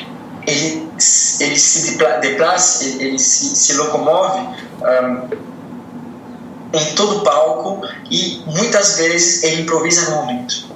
ele, 0.46 0.90
ele 1.40 1.58
se 1.58 1.96
deplaça, 2.20 2.84
ele, 2.84 3.04
ele 3.04 3.18
se, 3.18 3.54
se 3.56 3.74
locomove 3.74 4.40
um, 4.40 5.51
em 6.72 6.94
todo 6.94 7.18
o 7.18 7.20
palco 7.20 7.86
e 8.10 8.42
muitas 8.46 8.96
vezes 8.96 9.42
ele 9.42 9.62
improvisa 9.62 10.10
no 10.10 10.16
momento. 10.16 10.66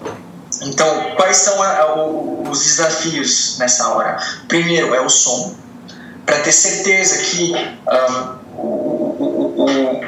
Então, 0.63 1.13
quais 1.17 1.37
são 1.39 1.63
a, 1.63 1.69
a, 1.69 2.07
os 2.07 2.63
desafios 2.65 3.59
nessa 3.59 3.89
hora? 3.89 4.17
Primeiro 4.49 4.95
é 4.95 5.01
o 5.01 5.09
som, 5.09 5.55
para 6.25 6.41
ter 6.41 6.53
certeza 6.53 7.19
que 7.25 7.53
o, 8.57 8.63
o, 8.63 9.55
o, 9.57 10.01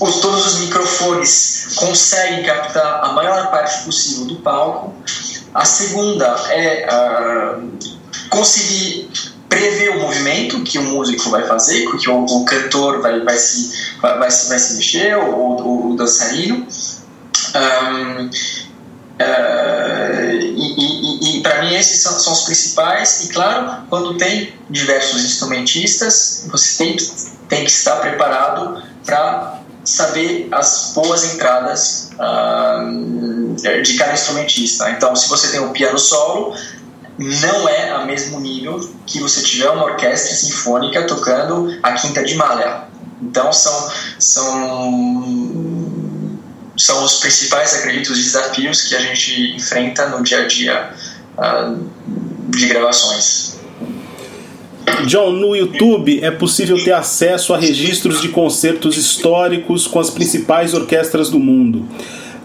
os, 0.00 0.20
todos 0.20 0.46
os 0.46 0.60
microfones 0.60 1.74
conseguem 1.76 2.44
captar 2.44 3.04
a 3.04 3.12
maior 3.12 3.50
parte 3.50 3.84
possível 3.84 4.26
do 4.26 4.36
palco. 4.36 4.94
A 5.54 5.64
segunda 5.64 6.26
é 6.50 6.88
uh, 6.88 7.70
conseguir 8.28 9.10
prever 9.50 9.90
o 9.90 10.00
movimento 10.00 10.62
que 10.62 10.78
o 10.78 10.82
músico 10.82 11.28
vai 11.28 11.46
fazer, 11.46 11.84
que 11.98 12.08
o, 12.08 12.24
o 12.24 12.44
cantor 12.46 13.02
vai, 13.02 13.20
vai, 13.20 13.36
se, 13.36 13.96
vai, 14.00 14.18
vai, 14.18 14.30
se, 14.30 14.48
vai 14.48 14.58
se 14.58 14.76
mexer, 14.76 15.16
ou, 15.16 15.60
ou 15.60 15.90
o 15.90 15.96
dançarino. 15.96 16.66
Um, 17.54 18.30
uh, 19.20 20.30
e, 20.30 20.74
e, 20.78 21.38
e 21.38 21.42
para 21.42 21.62
mim 21.62 21.74
esses 21.74 22.00
são, 22.00 22.12
são, 22.18 22.32
os 22.32 22.42
principais 22.42 23.24
e 23.24 23.28
claro 23.28 23.86
quando 23.88 24.16
tem 24.16 24.54
diversos 24.68 25.24
instrumentistas 25.24 26.46
você 26.48 26.84
tem, 26.84 26.96
tem 27.48 27.64
que 27.64 27.70
estar 27.70 27.96
preparado 27.96 28.84
para 29.04 29.62
saber 29.82 30.48
as 30.52 30.92
boas 30.94 31.34
entradas 31.34 32.10
uh, 32.14 33.82
de 33.82 33.94
cada 33.94 34.12
instrumentista 34.12 34.88
então 34.90 35.16
se 35.16 35.28
você 35.28 35.48
tem 35.48 35.60
um 35.60 35.72
piano 35.72 35.98
solo 35.98 36.54
não 37.20 37.68
é 37.68 37.90
a 37.90 38.04
mesmo 38.06 38.40
nível 38.40 38.80
que 39.06 39.20
você 39.20 39.42
tiver 39.42 39.68
uma 39.68 39.84
orquestra 39.84 40.34
sinfônica 40.34 41.06
tocando 41.06 41.78
a 41.82 41.92
Quinta 41.92 42.24
de 42.24 42.34
Mahler. 42.34 42.84
Então 43.22 43.52
são 43.52 43.92
são 44.18 45.90
são 46.78 47.04
os 47.04 47.20
principais, 47.20 47.74
acredito, 47.74 48.10
os 48.10 48.18
desafios 48.18 48.82
que 48.82 48.96
a 48.96 49.00
gente 49.00 49.54
enfrenta 49.54 50.08
no 50.08 50.22
dia 50.22 50.38
a 50.38 50.46
dia 50.46 50.90
uh, 51.36 51.90
de 52.48 52.66
gravações. 52.66 53.60
John, 55.06 55.32
no 55.32 55.54
YouTube 55.54 56.20
é 56.22 56.30
possível 56.30 56.82
ter 56.82 56.92
acesso 56.92 57.52
a 57.52 57.58
registros 57.58 58.22
de 58.22 58.28
concertos 58.28 58.96
históricos 58.96 59.86
com 59.86 60.00
as 60.00 60.08
principais 60.08 60.72
orquestras 60.72 61.28
do 61.28 61.38
mundo. 61.38 61.86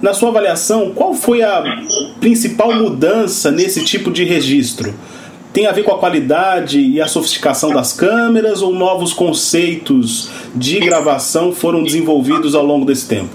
Na 0.06 0.14
sua 0.14 0.30
avaliação, 0.30 0.92
qual 0.92 1.16
foi 1.16 1.42
a 1.42 1.64
principal 2.20 2.72
mudança 2.76 3.50
nesse 3.50 3.84
tipo 3.84 4.12
de 4.12 4.24
registro? 4.24 4.94
Tem 5.52 5.66
a 5.66 5.72
ver 5.72 5.82
com 5.82 5.92
a 5.92 5.98
qualidade 5.98 6.80
e 6.80 7.02
a 7.02 7.08
sofisticação 7.08 7.72
das 7.72 7.92
câmeras 7.92 8.62
ou 8.62 8.72
novos 8.72 9.14
conceitos 9.14 10.30
de 10.54 10.80
gravação 10.80 11.52
foram 11.52 11.84
desenvolvidos 11.84 12.54
ao 12.54 12.64
longo 12.64 12.86
desse 12.86 13.08
tempo? 13.08 13.32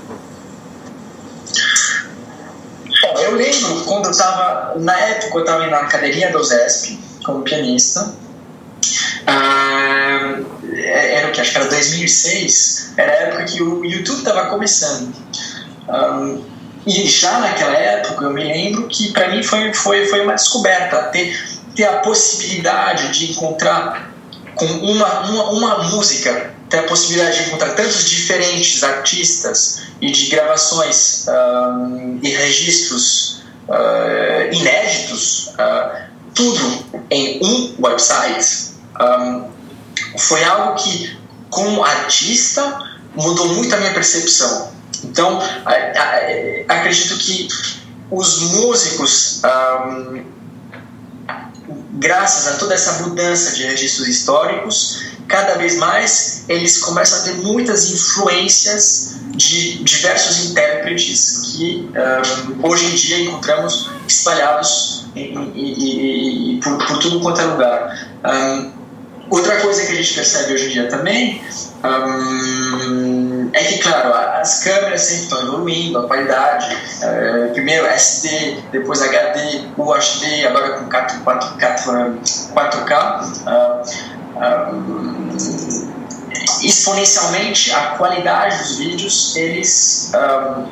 eu 3.17 3.35
lembro 3.35 3.85
quando 3.85 4.05
eu 4.05 4.13
estava, 4.13 4.79
na 4.79 4.97
época 4.97 5.39
eu 5.39 5.41
estava 5.41 5.67
na 5.67 5.79
academia 5.79 6.31
do 6.31 6.41
ZESP 6.45 7.01
como 7.25 7.43
pianista. 7.43 8.15
Ah, 9.27 10.39
era 10.73 11.31
o 11.31 11.33
que? 11.33 11.41
Acho 11.41 11.51
que 11.51 11.59
era 11.59 11.69
2006. 11.69 12.95
Era 12.97 13.11
a 13.11 13.15
época 13.17 13.45
que 13.47 13.61
o 13.61 13.85
YouTube 13.85 14.19
estava 14.19 14.49
começando. 14.49 15.13
Um, 15.89 16.50
e 16.87 17.09
já 17.09 17.39
naquela 17.39 17.75
época 17.75 18.25
eu 18.25 18.31
me 18.31 18.43
lembro 18.43 18.89
que 18.89 19.13
para 19.13 19.29
mim 19.29 19.43
foi, 19.43 19.73
foi, 19.73 20.07
foi 20.07 20.23
uma 20.23 20.35
descoberta 20.35 20.97
ter, 21.05 21.39
ter 21.75 21.85
a 21.85 21.99
possibilidade 21.99 23.09
de 23.19 23.33
encontrar 23.33 24.11
com 24.55 24.67
uma, 24.67 25.21
uma, 25.21 25.51
uma 25.51 25.79
música 25.85 26.55
ter 26.71 26.79
a 26.79 26.83
possibilidade 26.85 27.37
de 27.37 27.49
encontrar 27.49 27.75
tantos 27.75 28.09
diferentes 28.09 28.83
artistas 28.85 29.83
e 30.01 30.11
de 30.11 30.27
gravações 30.27 31.27
um, 31.29 32.21
e 32.23 32.31
registros 32.31 33.43
uh, 33.69 34.55
inéditos, 34.55 35.49
uh, 35.49 36.11
tudo 36.33 36.85
em 37.11 37.41
um 37.45 37.75
website, 37.81 38.71
um, 39.01 39.51
foi 40.17 40.45
algo 40.45 40.77
que, 40.77 41.19
como 41.51 41.83
artista, 41.83 42.79
mudou 43.17 43.49
muito 43.49 43.75
a 43.75 43.79
minha 43.79 43.93
percepção. 43.93 44.70
Então, 45.05 45.41
acredito 46.69 47.19
que 47.19 47.49
os 48.11 48.41
músicos, 48.53 49.43
um, 49.45 50.25
graças 51.93 52.55
a 52.55 52.59
toda 52.59 52.75
essa 52.75 53.05
mudança 53.05 53.53
de 53.53 53.65
registros 53.65 54.09
históricos, 54.09 55.03
cada 55.29 55.55
vez 55.55 55.77
mais 55.77 56.45
eles 56.49 56.79
começam 56.79 57.21
a 57.21 57.23
ter 57.23 57.35
muitas 57.37 57.91
influências 57.91 59.21
de 59.37 59.83
diversos 59.85 60.51
intérpretes 60.51 61.55
que 61.57 61.89
um, 62.61 62.69
hoje 62.69 62.87
em 62.87 62.95
dia 62.95 63.21
encontramos 63.21 63.89
espalhados 64.09 65.07
em, 65.15 65.35
em, 65.55 66.55
em, 66.57 66.61
por, 66.61 66.77
por, 66.85 66.99
tudo 66.99 67.21
quanto 67.21 67.41
é 67.41 67.45
lugar. 67.45 68.11
Um, 68.25 68.80
outra 69.31 69.61
coisa 69.61 69.87
que 69.87 69.93
a 69.93 69.95
gente 69.95 70.15
percebe 70.15 70.55
hoje 70.55 70.67
em 70.67 70.71
dia 70.71 70.89
também 70.89 71.43
um, 71.83 73.51
é 73.53 73.65
que, 73.65 73.79
claro, 73.79 74.13
as 74.13 74.63
câmeras 74.63 75.01
sempre 75.03 75.23
estão 75.25 75.43
evoluindo, 75.43 75.99
a 75.99 76.07
qualidade, 76.07 76.77
uh, 77.03 77.53
primeiro 77.53 77.87
SD, 77.87 78.59
depois 78.71 79.01
HD, 79.01 79.65
UHD, 79.79 80.47
agora 80.47 80.79
com 80.79 80.91
4, 80.91 81.21
4, 81.21 81.49
4, 81.59 82.21
4K. 82.55 83.23
Uh, 83.47 84.11
exponencialmente, 86.63 87.73
a 87.73 87.97
qualidade 87.97 88.59
dos 88.59 88.77
vídeos, 88.77 89.37
eles 89.37 90.13
um, 90.15 90.67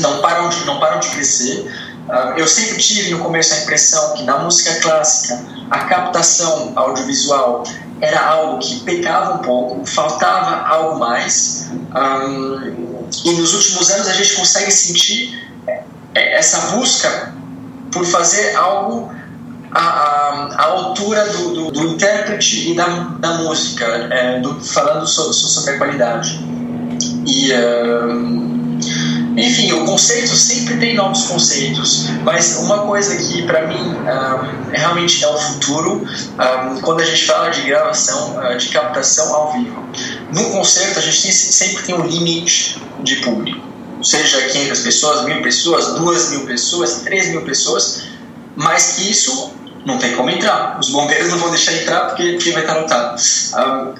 não, 0.00 0.20
param 0.20 0.48
de, 0.48 0.64
não 0.64 0.80
param 0.80 0.98
de 1.00 1.08
crescer. 1.10 1.72
Uh, 2.08 2.36
eu 2.36 2.46
sempre 2.46 2.82
tive 2.82 3.10
no 3.12 3.20
começo 3.20 3.54
a 3.54 3.58
impressão 3.58 4.14
que 4.14 4.24
na 4.24 4.38
música 4.38 4.74
clássica 4.80 5.53
a 5.74 5.86
captação 5.86 6.72
audiovisual 6.76 7.64
era 8.00 8.24
algo 8.24 8.60
que 8.60 8.80
pecava 8.80 9.34
um 9.34 9.38
pouco, 9.38 9.84
faltava 9.84 10.68
algo 10.68 11.00
mais. 11.00 11.72
Um, 11.72 13.04
e 13.24 13.32
nos 13.32 13.54
últimos 13.54 13.90
anos 13.90 14.06
a 14.08 14.12
gente 14.12 14.34
consegue 14.34 14.70
sentir 14.70 15.52
é, 16.14 16.38
essa 16.38 16.76
busca 16.76 17.34
por 17.90 18.04
fazer 18.06 18.54
algo 18.54 19.12
à, 19.72 19.80
à, 19.80 20.62
altura 20.62 21.28
do, 21.30 21.54
do, 21.54 21.70
do, 21.72 21.88
intérprete 21.88 22.70
e 22.70 22.76
da, 22.76 22.86
da 23.18 23.34
música, 23.38 23.84
é, 23.84 24.40
do, 24.40 24.60
falando 24.64 25.06
sobre, 25.08 25.32
sobre 25.34 25.72
a 25.72 25.78
qualidade. 25.78 26.38
E. 27.26 27.52
Um, 27.52 28.63
enfim, 29.36 29.72
o 29.72 29.84
conceito 29.84 30.36
sempre 30.36 30.78
tem 30.78 30.94
novos 30.94 31.24
conceitos, 31.24 32.08
mas 32.22 32.56
uma 32.58 32.86
coisa 32.86 33.16
que 33.16 33.42
para 33.42 33.66
mim 33.66 33.74
um, 33.74 34.70
realmente 34.70 35.24
é 35.24 35.28
o 35.28 35.36
futuro 35.36 36.06
um, 36.06 36.80
quando 36.80 37.00
a 37.00 37.04
gente 37.04 37.24
fala 37.24 37.50
de 37.50 37.62
gravação, 37.62 38.38
uh, 38.38 38.56
de 38.56 38.68
captação 38.68 39.34
ao 39.34 39.52
vivo. 39.52 39.84
No 40.32 40.50
concerto 40.50 41.00
a 41.00 41.02
gente 41.02 41.32
sempre 41.32 41.82
tem 41.82 41.96
um 41.96 42.06
limite 42.06 42.80
de 43.00 43.16
público, 43.16 43.66
seja 44.02 44.40
500 44.40 44.80
pessoas, 44.80 45.24
mil 45.24 45.42
pessoas, 45.42 45.94
duas 45.94 46.30
mil 46.30 46.46
pessoas, 46.46 47.00
três 47.02 47.28
mil 47.28 47.42
pessoas, 47.42 48.04
mas 48.54 48.92
que 48.92 49.10
isso 49.10 49.52
não 49.84 49.98
tem 49.98 50.14
como 50.14 50.30
entrar. 50.30 50.78
Os 50.78 50.90
bombeiros 50.90 51.28
não 51.30 51.38
vão 51.38 51.50
deixar 51.50 51.72
entrar 51.72 52.06
porque, 52.06 52.34
porque 52.34 52.52
vai 52.52 52.62
estar 52.62 52.74
lotado. 52.74 53.20
Um, 53.56 53.94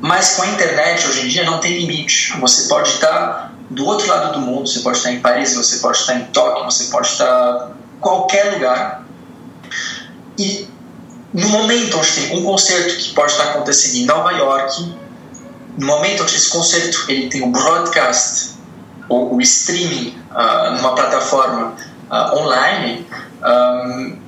mas 0.00 0.30
com 0.30 0.42
a 0.42 0.48
internet 0.48 1.06
hoje 1.06 1.26
em 1.26 1.28
dia 1.28 1.44
não 1.44 1.60
tem 1.60 1.78
limite. 1.78 2.36
Você 2.40 2.68
pode 2.68 2.90
estar 2.90 3.53
do 3.70 3.86
outro 3.86 4.06
lado 4.06 4.34
do 4.34 4.40
mundo, 4.40 4.68
você 4.68 4.80
pode 4.80 4.98
estar 4.98 5.12
em 5.12 5.20
Paris, 5.20 5.54
você 5.54 5.78
pode 5.78 5.98
estar 5.98 6.14
em 6.14 6.26
Tóquio, 6.26 6.64
você 6.64 6.84
pode 6.84 7.08
estar 7.08 7.70
em 7.96 8.00
qualquer 8.00 8.54
lugar. 8.54 9.04
E 10.38 10.68
no 11.32 11.48
momento 11.48 11.98
onde 11.98 12.12
tem 12.12 12.38
um 12.38 12.44
concerto 12.44 12.96
que 12.96 13.14
pode 13.14 13.32
estar 13.32 13.44
acontecendo 13.44 13.96
em 13.96 14.04
Nova 14.04 14.32
York, 14.32 14.94
no 15.78 15.86
momento 15.86 16.22
onde 16.22 16.36
esse 16.36 16.50
concerto 16.50 17.04
ele 17.08 17.28
tem 17.28 17.42
o 17.42 17.46
um 17.46 17.52
broadcast 17.52 18.54
ou 19.08 19.34
o 19.34 19.40
streaming 19.40 20.16
uh, 20.30 20.76
numa 20.76 20.94
plataforma 20.94 21.74
uh, 22.10 22.38
online, 22.38 23.06
um, 23.44 24.18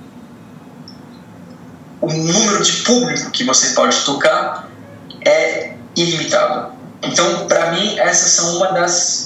o 2.01 2.13
número 2.13 2.63
de 2.63 2.73
público 2.83 3.31
que 3.31 3.45
você 3.45 3.75
pode 3.75 3.97
tocar 4.05 4.69
é 5.25 5.75
ilimitado. 5.97 6.73
Então, 7.03 7.47
para 7.47 7.73
mim, 7.73 7.99
essas 7.99 8.33
são 8.33 8.57
uma 8.57 8.73
das, 8.73 9.26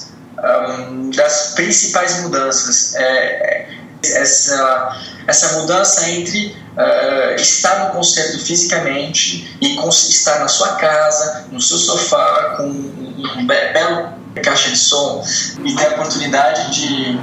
das 1.14 1.52
principais 1.54 2.22
mudanças. 2.22 2.94
É, 2.96 3.68
essa, 4.02 4.98
essa 5.26 5.60
mudança 5.60 6.08
entre 6.10 6.56
uh, 6.76 7.34
estar 7.36 7.84
no 7.84 7.90
concerto 7.90 8.38
fisicamente 8.38 9.56
e 9.60 9.76
estar 9.88 10.38
na 10.38 10.48
sua 10.48 10.76
casa, 10.76 11.46
no 11.50 11.60
seu 11.60 11.76
sofá, 11.76 12.54
com 12.56 12.64
um, 12.64 13.24
um 13.36 13.46
belo 13.46 14.20
caixa 14.42 14.70
de 14.70 14.78
som 14.78 15.22
e 15.64 15.74
ter 15.74 15.86
a 15.86 15.90
oportunidade 15.90 16.70
de, 16.70 17.18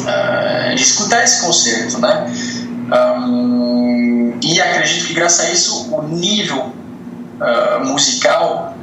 uh, 0.00 0.74
de 0.74 0.82
escutar 0.82 1.24
esse 1.24 1.40
concerto, 1.40 1.98
né? 1.98 2.26
Um, 2.92 4.38
e 4.42 4.60
acredito 4.60 5.06
que 5.06 5.14
graças 5.14 5.46
a 5.46 5.50
isso 5.50 5.94
o 5.94 6.02
nível 6.02 6.58
uh, 7.40 7.84
musical 7.84 8.74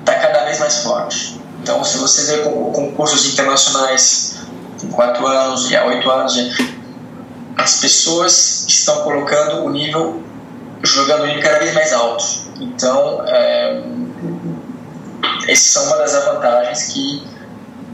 está 0.00 0.14
cada 0.14 0.44
vez 0.44 0.58
mais 0.58 0.78
forte. 0.78 1.35
Então, 1.66 1.82
se 1.82 1.98
você 1.98 2.36
vê 2.36 2.42
concursos 2.44 3.32
internacionais 3.32 4.36
com 4.80 4.86
4 4.86 5.26
anos 5.26 5.68
e 5.68 5.74
há 5.74 5.84
8 5.84 6.08
anos, 6.08 6.36
as 7.56 7.80
pessoas 7.80 8.64
estão 8.68 9.02
colocando 9.02 9.64
o 9.64 9.70
nível, 9.70 10.22
jogando 10.84 11.24
o 11.24 11.26
nível 11.26 11.42
cada 11.42 11.58
vez 11.58 11.74
mais 11.74 11.92
alto. 11.92 12.24
Então, 12.60 13.20
é, 13.26 13.82
essas 15.48 15.72
são 15.72 15.86
uma 15.86 15.96
das 15.96 16.12
vantagens 16.12 16.92
que, 16.92 17.22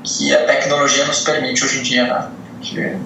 que 0.04 0.34
a 0.34 0.44
tecnologia 0.44 1.06
nos 1.06 1.20
permite 1.20 1.64
hoje 1.64 1.78
em 1.78 1.82
dia. 1.82 2.28
Né? 2.74 3.00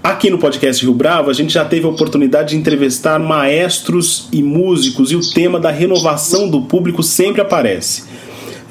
Aqui 0.00 0.30
no 0.30 0.38
podcast 0.38 0.80
Rio 0.84 0.94
Bravo, 0.94 1.28
a 1.28 1.34
gente 1.34 1.52
já 1.52 1.64
teve 1.64 1.86
a 1.86 1.88
oportunidade 1.88 2.50
de 2.50 2.56
entrevistar 2.56 3.18
maestros 3.18 4.28
e 4.30 4.44
músicos 4.44 5.10
e 5.10 5.16
o 5.16 5.32
tema 5.32 5.58
da 5.58 5.72
renovação 5.72 6.48
do 6.48 6.62
público 6.62 7.02
sempre 7.02 7.40
aparece. 7.40 8.21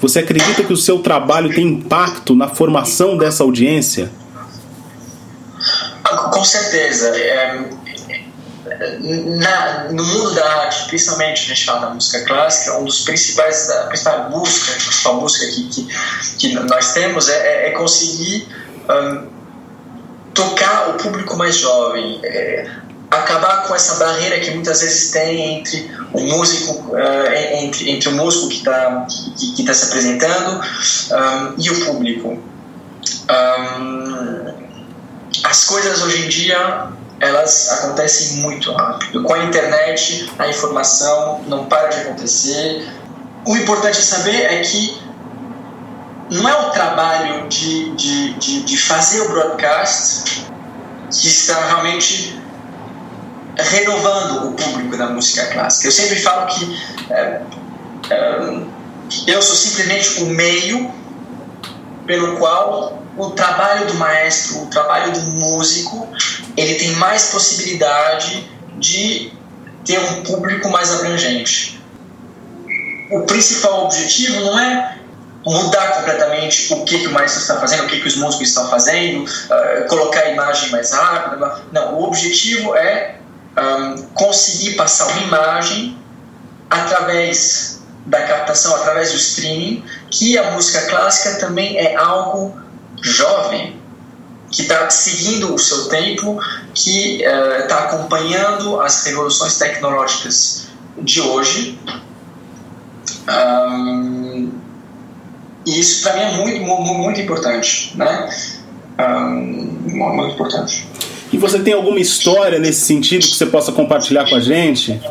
Você 0.01 0.19
acredita 0.19 0.63
que 0.63 0.73
o 0.73 0.77
seu 0.77 0.99
trabalho 0.99 1.53
tem 1.53 1.65
impacto 1.65 2.35
na 2.35 2.47
formação 2.47 3.17
dessa 3.17 3.43
audiência? 3.43 4.11
Com 6.31 6.43
certeza. 6.43 7.09
É, 7.15 7.63
na, 9.37 9.91
no 9.91 10.03
mundo 10.03 10.33
da 10.33 10.45
arte, 10.63 10.87
principalmente 10.87 11.43
a 11.43 11.47
gente 11.53 11.65
fala 11.65 11.81
da 11.81 11.89
música 11.91 12.25
clássica, 12.25 12.77
um 12.79 12.85
dos 12.85 13.01
principais, 13.01 13.69
a 13.69 13.87
principal 13.87 14.29
busca, 14.29 14.71
a 14.71 14.75
principal 14.75 15.19
busca 15.19 15.45
que, 15.45 15.69
que, 15.69 15.87
que 16.37 16.53
nós 16.61 16.93
temos 16.93 17.29
é, 17.29 17.67
é 17.67 17.71
conseguir 17.71 18.47
um, 18.89 19.27
tocar 20.33 20.89
o 20.89 20.93
público 20.93 21.35
mais 21.37 21.57
jovem, 21.57 22.19
é, 22.23 22.69
acabar 23.11 23.67
com 23.67 23.75
essa 23.75 23.95
barreira 23.95 24.39
que 24.39 24.51
muitas 24.51 24.79
vezes 24.81 25.11
tem 25.11 25.57
entre 25.57 25.91
o 26.13 26.21
músico, 26.21 26.93
uh, 26.93 27.33
entre, 27.59 27.91
entre 27.91 28.07
o 28.07 28.13
músico 28.13 28.47
que 28.47 28.57
está 28.57 29.05
que, 29.37 29.51
que 29.53 29.63
tá 29.63 29.73
se 29.73 29.85
apresentando 29.85 30.61
um, 30.61 31.53
e 31.57 31.69
o 31.69 31.85
público. 31.85 32.41
Um, 33.29 34.61
as 35.43 35.65
coisas 35.65 36.01
hoje 36.01 36.25
em 36.25 36.29
dia 36.29 36.89
elas 37.19 37.69
acontecem 37.69 38.37
muito 38.37 38.71
rápido. 38.71 39.21
Com 39.23 39.33
a 39.33 39.43
internet, 39.43 40.31
a 40.39 40.47
informação 40.47 41.41
não 41.47 41.65
para 41.65 41.89
de 41.89 41.99
acontecer. 41.99 42.89
O 43.45 43.55
importante 43.55 44.01
saber 44.01 44.41
é 44.45 44.61
que 44.61 44.99
não 46.31 46.49
é 46.49 46.55
o 46.55 46.71
trabalho 46.71 47.47
de, 47.47 47.91
de, 47.91 48.33
de, 48.35 48.63
de 48.63 48.77
fazer 48.77 49.21
o 49.21 49.29
broadcast 49.29 50.47
que 51.11 51.27
está 51.27 51.67
realmente 51.67 52.40
renovando 53.57 54.49
o 54.49 54.53
público 54.53 54.97
da 54.97 55.07
música 55.07 55.45
clássica. 55.47 55.87
Eu 55.87 55.91
sempre 55.91 56.19
falo 56.19 56.47
que 56.47 56.79
é, 57.09 57.41
é, 58.09 58.63
eu 59.27 59.41
sou 59.41 59.55
simplesmente 59.55 60.23
o 60.23 60.25
meio 60.27 60.93
pelo 62.05 62.37
qual 62.37 63.01
o 63.17 63.29
trabalho 63.31 63.87
do 63.87 63.93
maestro, 63.95 64.63
o 64.63 64.65
trabalho 64.67 65.11
do 65.11 65.21
músico, 65.33 66.07
ele 66.55 66.75
tem 66.75 66.91
mais 66.95 67.31
possibilidade 67.31 68.49
de 68.77 69.31
ter 69.85 69.99
um 69.99 70.23
público 70.23 70.69
mais 70.69 70.91
abrangente. 70.93 71.79
O 73.11 73.21
principal 73.21 73.85
objetivo 73.85 74.39
não 74.41 74.59
é 74.59 74.97
mudar 75.45 75.97
completamente 75.97 76.73
o 76.73 76.85
que, 76.85 76.99
que 76.99 77.07
o 77.07 77.11
maestro 77.11 77.41
está 77.41 77.59
fazendo, 77.59 77.83
o 77.83 77.87
que, 77.87 77.99
que 77.99 78.07
os 78.07 78.15
músicos 78.15 78.49
estão 78.49 78.69
fazendo, 78.69 79.23
uh, 79.23 79.87
colocar 79.87 80.21
a 80.21 80.29
imagem 80.29 80.69
mais 80.69 80.91
rápida. 80.91 81.61
Não, 81.71 81.95
o 81.95 82.03
objetivo 82.03 82.75
é 82.75 83.15
um, 83.57 84.01
conseguir 84.13 84.75
passar 84.75 85.07
uma 85.07 85.21
imagem 85.21 85.97
através 86.69 87.81
da 88.05 88.21
captação, 88.23 88.75
através 88.75 89.11
do 89.11 89.17
streaming, 89.17 89.83
que 90.09 90.37
a 90.37 90.51
música 90.51 90.87
clássica 90.87 91.39
também 91.39 91.77
é 91.77 91.95
algo 91.95 92.57
jovem, 93.01 93.79
que 94.49 94.63
está 94.63 94.89
seguindo 94.89 95.53
o 95.53 95.59
seu 95.59 95.87
tempo, 95.87 96.39
que 96.73 97.21
está 97.23 97.81
uh, 97.81 97.83
acompanhando 97.85 98.81
as 98.81 99.05
revoluções 99.05 99.57
tecnológicas 99.57 100.67
de 100.97 101.21
hoje. 101.21 101.79
Um, 103.29 104.51
e 105.65 105.79
isso 105.79 106.03
para 106.03 106.13
mim 106.15 106.21
é 106.21 106.37
muito, 106.37 106.61
muito, 106.61 106.93
muito 106.95 107.21
importante, 107.21 107.95
né? 107.95 108.29
Um, 108.99 109.81
muito 109.85 110.33
importante. 110.33 110.87
E 111.31 111.37
você 111.37 111.59
tem 111.59 111.73
alguma 111.73 111.99
história 111.99 112.59
nesse 112.59 112.81
sentido 112.81 113.25
que 113.25 113.35
você 113.35 113.45
possa 113.45 113.71
compartilhar 113.71 114.29
com 114.29 114.35
a 114.35 114.39
gente? 114.39 115.01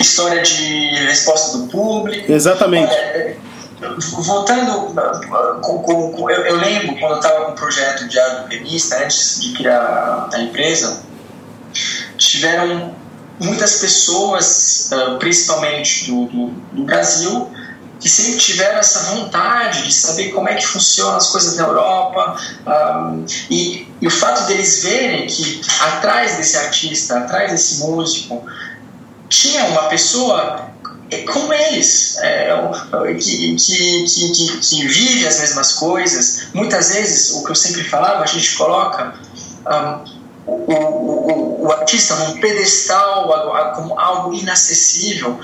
História 0.00 0.42
de 0.42 0.94
resposta 1.06 1.58
do 1.58 1.66
público. 1.66 2.32
Exatamente. 2.32 2.92
É, 2.92 3.36
voltando, 4.24 4.94
com, 5.62 5.78
com, 5.80 6.12
com, 6.12 6.30
eu, 6.30 6.42
eu, 6.44 6.56
lembro 6.56 6.96
quando 6.98 7.12
eu 7.12 7.18
estava 7.18 7.44
com 7.46 7.52
o 7.52 7.54
projeto 7.54 8.08
de 8.08 8.18
revista 8.50 9.04
antes 9.04 9.40
de 9.42 9.52
criar 9.52 10.28
a 10.32 10.40
empresa, 10.40 11.02
tiveram 12.16 12.94
muitas 13.38 13.80
pessoas, 13.80 14.90
ah, 14.92 15.16
principalmente 15.18 16.10
do, 16.10 16.26
do, 16.26 16.46
do 16.72 16.84
Brasil, 16.84 17.50
que 18.00 18.08
sempre 18.08 18.38
tiveram 18.38 18.78
essa 18.78 19.14
vontade 19.14 19.84
de 19.84 19.92
saber 19.92 20.30
como 20.30 20.48
é 20.48 20.54
que 20.54 20.66
funcionam 20.66 21.16
as 21.16 21.28
coisas 21.28 21.56
na 21.56 21.64
Europa 21.64 22.36
um, 22.66 23.24
e, 23.50 23.86
e, 24.00 24.06
o 24.06 24.10
fato 24.10 24.46
deles 24.46 24.82
verem 24.82 25.26
que 25.26 25.60
atrás 25.80 26.36
desse 26.36 26.56
artista, 26.56 27.18
atrás 27.18 27.52
desse 27.52 27.80
músico, 27.80 28.44
tinha 29.28 29.64
uma 29.66 29.82
pessoa 29.84 30.70
é 31.10 31.22
como 31.22 31.52
eles, 31.52 32.18
é, 32.18 32.56
que, 33.18 33.56
que, 33.56 34.04
que, 34.04 34.58
que, 34.58 34.86
vive 34.86 35.26
as 35.26 35.40
mesmas 35.40 35.72
coisas. 35.72 36.46
Muitas 36.54 36.92
vezes, 36.92 37.32
o 37.32 37.44
que 37.44 37.50
eu 37.50 37.56
sempre 37.56 37.82
falava, 37.82 38.22
a 38.22 38.26
gente 38.26 38.54
coloca 38.54 39.14
um, 39.66 40.19
o, 40.50 40.72
o, 40.72 41.66
o, 41.66 41.72
artista 41.72 42.14
num 42.16 42.40
pedestal 42.40 43.28
como 43.76 43.98
algo 43.98 44.34
inacessível. 44.34 45.38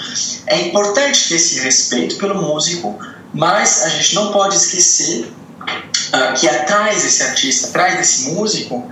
É 0.47 0.61
importante 0.63 1.29
ter 1.29 1.37
esse 1.37 1.61
respeito 1.61 2.17
pelo 2.17 2.43
músico, 2.43 2.99
mas 3.33 3.85
a 3.85 3.89
gente 3.89 4.15
não 4.15 4.33
pode 4.33 4.57
esquecer 4.57 5.27
uh, 5.27 6.35
que 6.39 6.49
atrás 6.49 7.03
desse 7.03 7.23
artista, 7.23 7.69
atrás 7.69 7.97
desse 7.97 8.31
músico, 8.31 8.91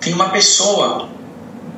tem 0.00 0.12
uma 0.12 0.28
pessoa 0.30 1.08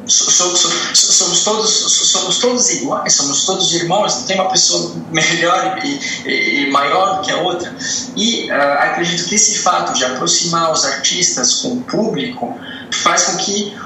somos, 0.09 0.61
somos, 0.95 1.45
todos, 1.45 1.69
somos 1.71 2.39
todos 2.39 2.71
iguais, 2.71 3.13
somos 3.13 3.45
todos 3.45 3.75
irmãos, 3.75 4.15
não 4.15 4.23
tem 4.23 4.37
uma 4.41 4.49
pessoa 4.49 4.95
melhor 5.11 5.81
e, 5.85 5.99
e, 6.25 6.65
e 6.65 6.71
maior 6.71 7.17
do 7.17 7.23
que 7.23 7.33
a 7.33 7.39
outra. 7.39 7.75
E 8.17 8.49
uh, 8.51 8.55
acredito 8.55 9.29
que 9.29 9.35
esse 9.35 9.59
fato 9.59 9.93
de 9.95 10.05
aproximar 10.05 10.73
os 10.73 10.85
artistas 10.85 11.57
com 11.57 11.73
o 11.73 11.81
público 11.83 12.57
faz 12.91 13.25
com 13.25 13.37
que 13.37 13.77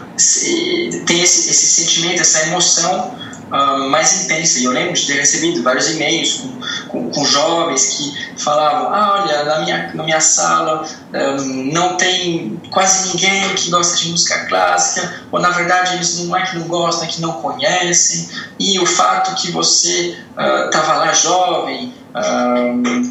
tenha 1.06 1.24
esse, 1.24 1.50
esse 1.50 1.66
sentimento, 1.66 2.20
essa 2.20 2.46
emoção 2.46 3.16
uh, 3.50 3.90
mais 3.90 4.24
intensa. 4.24 4.58
E 4.58 4.64
eu 4.64 4.72
lembro 4.72 4.94
de 4.94 5.06
ter 5.06 5.14
recebido 5.14 5.62
vários 5.62 5.90
e-mails 5.90 6.34
com, 6.34 6.60
com, 6.88 7.10
com, 7.10 7.24
jovens 7.24 7.96
que 7.96 8.42
falavam: 8.42 8.92
ah, 8.92 9.22
olha, 9.22 9.44
na 9.44 9.60
minha, 9.60 9.90
na 9.94 10.02
minha 10.04 10.20
sala 10.20 10.86
um, 11.12 11.72
não 11.72 11.96
tem 11.96 12.60
quase 12.70 13.08
ninguém 13.08 13.54
que 13.54 13.70
gosta 13.70 13.96
de 13.96 14.10
música 14.10 14.46
clássica, 14.46 15.22
ou 15.30 15.40
na 15.40 15.50
verdade 15.50 15.94
eles 15.94 16.18
não 16.20 16.36
é 16.36 16.46
que 16.46 16.56
não 16.56 16.68
gostam, 16.68 17.04
é 17.04 17.10
que 17.10 17.20
não 17.20 17.32
conhecem, 17.34 18.28
e 18.58 18.78
o 18.78 18.86
fato 18.86 19.34
que 19.40 19.50
você 19.50 20.16
estava 20.36 20.96
uh, 20.96 20.98
lá 20.98 21.12
jovem, 21.12 21.94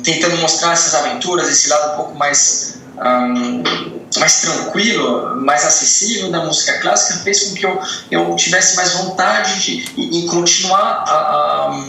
tentando 0.04 0.38
mostrar 0.38 0.74
essas 0.74 0.94
aventuras, 0.96 1.50
esse 1.50 1.70
lado 1.70 1.94
um 1.94 1.96
pouco 1.96 2.16
mais. 2.16 2.80
Um, 2.98 3.99
mais 4.18 4.42
tranquilo, 4.42 5.36
mais 5.42 5.66
acessível 5.66 6.32
da 6.32 6.44
música 6.44 6.80
clássica 6.80 7.20
fez 7.20 7.44
com 7.44 7.56
que 7.56 7.66
eu, 7.66 7.80
eu 8.10 8.36
tivesse 8.36 8.76
mais 8.76 8.94
vontade 8.94 9.62
de, 9.62 10.02
em 10.02 10.26
continuar 10.28 11.04
a, 11.08 11.14
a, 11.14 11.84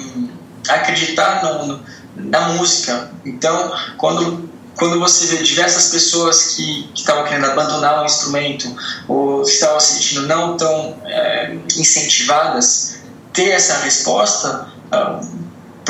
a 0.68 0.74
acreditar 0.74 1.42
no, 1.42 1.80
na 2.16 2.48
música. 2.50 3.10
Então, 3.24 3.72
quando 3.96 4.50
quando 4.76 4.98
você 4.98 5.26
vê 5.26 5.42
diversas 5.42 5.90
pessoas 5.90 6.54
que 6.54 6.88
estavam 6.94 7.24
querendo 7.24 7.44
abandonar 7.44 8.02
o 8.02 8.06
instrumento 8.06 8.74
ou 9.06 9.42
estavam 9.42 9.78
se 9.78 9.92
sentindo 9.92 10.22
não 10.22 10.56
tão 10.56 10.96
é, 11.04 11.54
incentivadas, 11.76 13.00
ter 13.30 13.50
essa 13.50 13.78
resposta, 13.80 14.68
ah, 14.90 15.20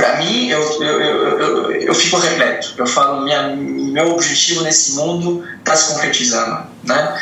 para 0.01 0.17
mim, 0.17 0.49
eu, 0.49 0.83
eu, 0.83 1.01
eu, 1.03 1.73
eu, 1.73 1.95
fico 1.95 2.17
repleto. 2.17 2.73
Eu 2.79 2.87
falo, 2.87 3.23
minha, 3.23 3.55
meu 3.55 4.13
objetivo 4.13 4.63
nesse 4.63 4.93
mundo 4.93 5.47
está 5.59 5.77
se 5.77 5.93
concretizando. 5.93 6.67
Né? 6.83 7.21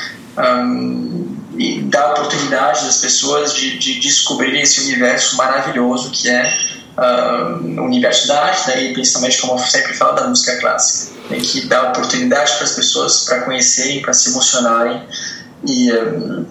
E 1.57 1.83
dar 1.83 2.13
oportunidade 2.13 2.85
das 2.85 2.99
pessoas 2.99 3.53
de, 3.53 3.79
de 3.79 3.99
descobrirem 3.99 4.63
esse 4.63 4.81
universo 4.83 5.37
maravilhoso 5.37 6.13
que 6.13 6.29
é 6.29 6.57
uh, 6.97 7.81
o 7.81 7.85
universo 7.85 8.29
da 8.29 8.45
arte, 8.45 8.69
né? 8.69 8.85
e 8.85 8.93
principalmente, 8.93 9.41
como 9.41 9.55
eu 9.55 9.59
sempre 9.59 9.95
falo, 9.95 10.13
da 10.13 10.29
música 10.29 10.57
clássica. 10.61 11.19
Que 11.31 11.67
dar 11.67 11.89
oportunidade 11.89 12.55
para 12.55 12.65
as 12.65 12.77
pessoas 12.77 13.25
para 13.25 13.41
conhecerem, 13.41 14.03
para 14.03 14.13
se 14.13 14.31
emocionarem. 14.31 15.03
E, 15.67 15.93
um, 15.93 16.47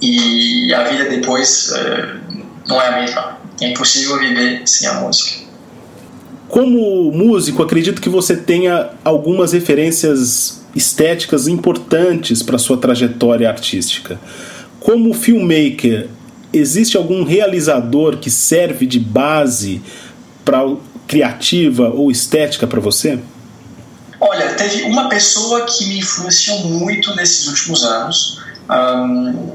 e 0.00 0.72
a 0.72 0.84
vida 0.84 1.06
depois 1.06 1.72
uh, 1.72 2.20
não 2.68 2.80
é 2.80 2.86
a 2.86 3.00
mesma 3.00 3.41
é 3.60 3.70
impossível 3.70 4.18
viver 4.18 4.62
sem 4.66 4.88
a 4.88 4.94
música. 4.94 5.42
Como 6.48 7.10
músico, 7.12 7.62
acredito 7.62 8.00
que 8.00 8.08
você 8.08 8.36
tenha 8.36 8.90
algumas 9.04 9.52
referências 9.52 10.62
estéticas 10.74 11.48
importantes 11.48 12.42
para 12.42 12.58
sua 12.58 12.76
trajetória 12.76 13.48
artística. 13.48 14.20
Como 14.80 15.14
filmmaker, 15.14 16.08
existe 16.52 16.96
algum 16.96 17.24
realizador 17.24 18.18
que 18.18 18.30
serve 18.30 18.86
de 18.86 18.98
base 18.98 19.80
para 20.44 20.62
criativa 21.06 21.88
ou 21.88 22.10
estética 22.10 22.66
para 22.66 22.80
você? 22.80 23.18
Olha, 24.20 24.54
teve 24.54 24.84
uma 24.84 25.08
pessoa 25.08 25.66
que 25.66 25.86
me 25.86 25.98
influenciou 25.98 26.58
muito 26.64 27.14
nesses 27.16 27.46
últimos 27.48 27.84
anos. 27.84 28.40
Um, 28.70 29.52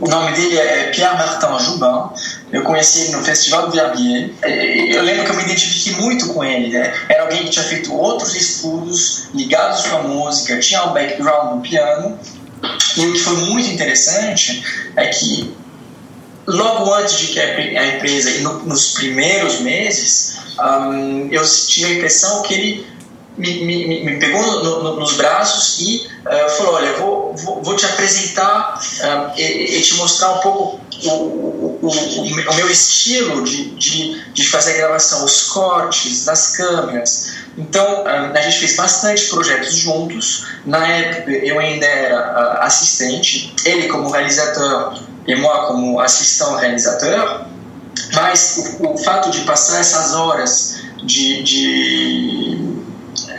o 0.00 0.08
nome 0.08 0.32
dele 0.32 0.58
é 0.58 0.90
Pierre 0.90 1.16
Martin 1.16 1.64
Jubin. 1.64 2.14
Eu 2.52 2.62
conheci 2.62 3.02
ele 3.02 3.12
no 3.12 3.24
Festival 3.24 3.66
do 3.66 3.72
Verbier. 3.72 4.30
Eu 4.42 5.02
lembro 5.02 5.24
que 5.24 5.30
eu 5.30 5.36
me 5.36 5.42
identifiquei 5.44 5.94
muito 6.00 6.32
com 6.32 6.42
ele. 6.42 6.68
Né? 6.68 6.92
Era 7.08 7.22
alguém 7.22 7.44
que 7.44 7.50
tinha 7.50 7.64
feito 7.64 7.94
outros 7.94 8.34
estudos 8.34 9.28
ligados 9.34 9.86
com 9.86 9.96
a 9.96 10.02
música, 10.02 10.58
tinha 10.58 10.84
um 10.84 10.92
background 10.92 11.56
no 11.56 11.60
piano. 11.60 12.18
E 12.96 13.06
o 13.06 13.12
que 13.12 13.18
foi 13.20 13.36
muito 13.36 13.68
interessante 13.68 14.64
é 14.96 15.06
que 15.06 15.54
logo 16.46 16.92
antes 16.94 17.18
de 17.18 17.26
que 17.28 17.40
a 17.40 17.96
empresa, 17.96 18.30
nos 18.40 18.92
primeiros 18.92 19.60
meses, 19.60 20.38
um, 20.58 21.28
eu 21.30 21.42
tinha 21.66 21.88
a 21.88 21.92
impressão 21.92 22.42
que 22.42 22.54
ele 22.54 22.86
me, 23.38 23.64
me, 23.64 24.04
me 24.04 24.18
pegou 24.18 24.42
no, 24.42 24.82
no, 24.82 25.00
nos 25.00 25.16
braços 25.16 25.78
e 25.80 26.06
uh, 26.26 26.50
falou: 26.56 26.74
Olha, 26.74 26.92
vou, 26.94 27.34
vou, 27.36 27.62
vou 27.62 27.76
te 27.76 27.86
apresentar 27.86 28.78
uh, 28.78 29.38
e, 29.38 29.78
e, 29.78 29.80
te 29.80 29.94
mostrar 29.94 30.32
um 30.32 30.38
pouco 30.38 30.80
o, 31.08 31.78
o, 31.82 32.54
meu 32.54 32.70
estilo 32.70 33.42
de, 33.44 33.70
de, 33.76 34.32
de, 34.32 34.48
fazer 34.48 34.74
a 34.74 34.76
gravação, 34.78 35.24
os 35.24 35.42
cortes 35.48 36.24
das 36.24 36.56
câmeras. 36.56 37.32
Então, 37.56 38.04
a 38.06 38.40
gente 38.42 38.58
fez 38.58 38.76
bastante 38.76 39.28
projetos 39.28 39.74
juntos. 39.74 40.46
Na 40.64 40.86
época, 40.86 41.30
eu 41.30 41.58
ainda 41.58 41.86
era 41.86 42.58
assistente, 42.62 43.54
ele 43.64 43.88
como 43.88 44.10
realizador 44.10 45.02
e 45.26 45.32
eu 45.32 45.42
como 45.66 46.00
assistente 46.00 46.60
realizador. 46.60 47.46
Mas 48.12 48.76
o, 48.80 48.92
o 48.92 48.98
fato 48.98 49.30
de 49.30 49.40
passar 49.40 49.80
essas 49.80 50.14
horas 50.14 50.82
de, 51.04 51.42
de 51.42 52.70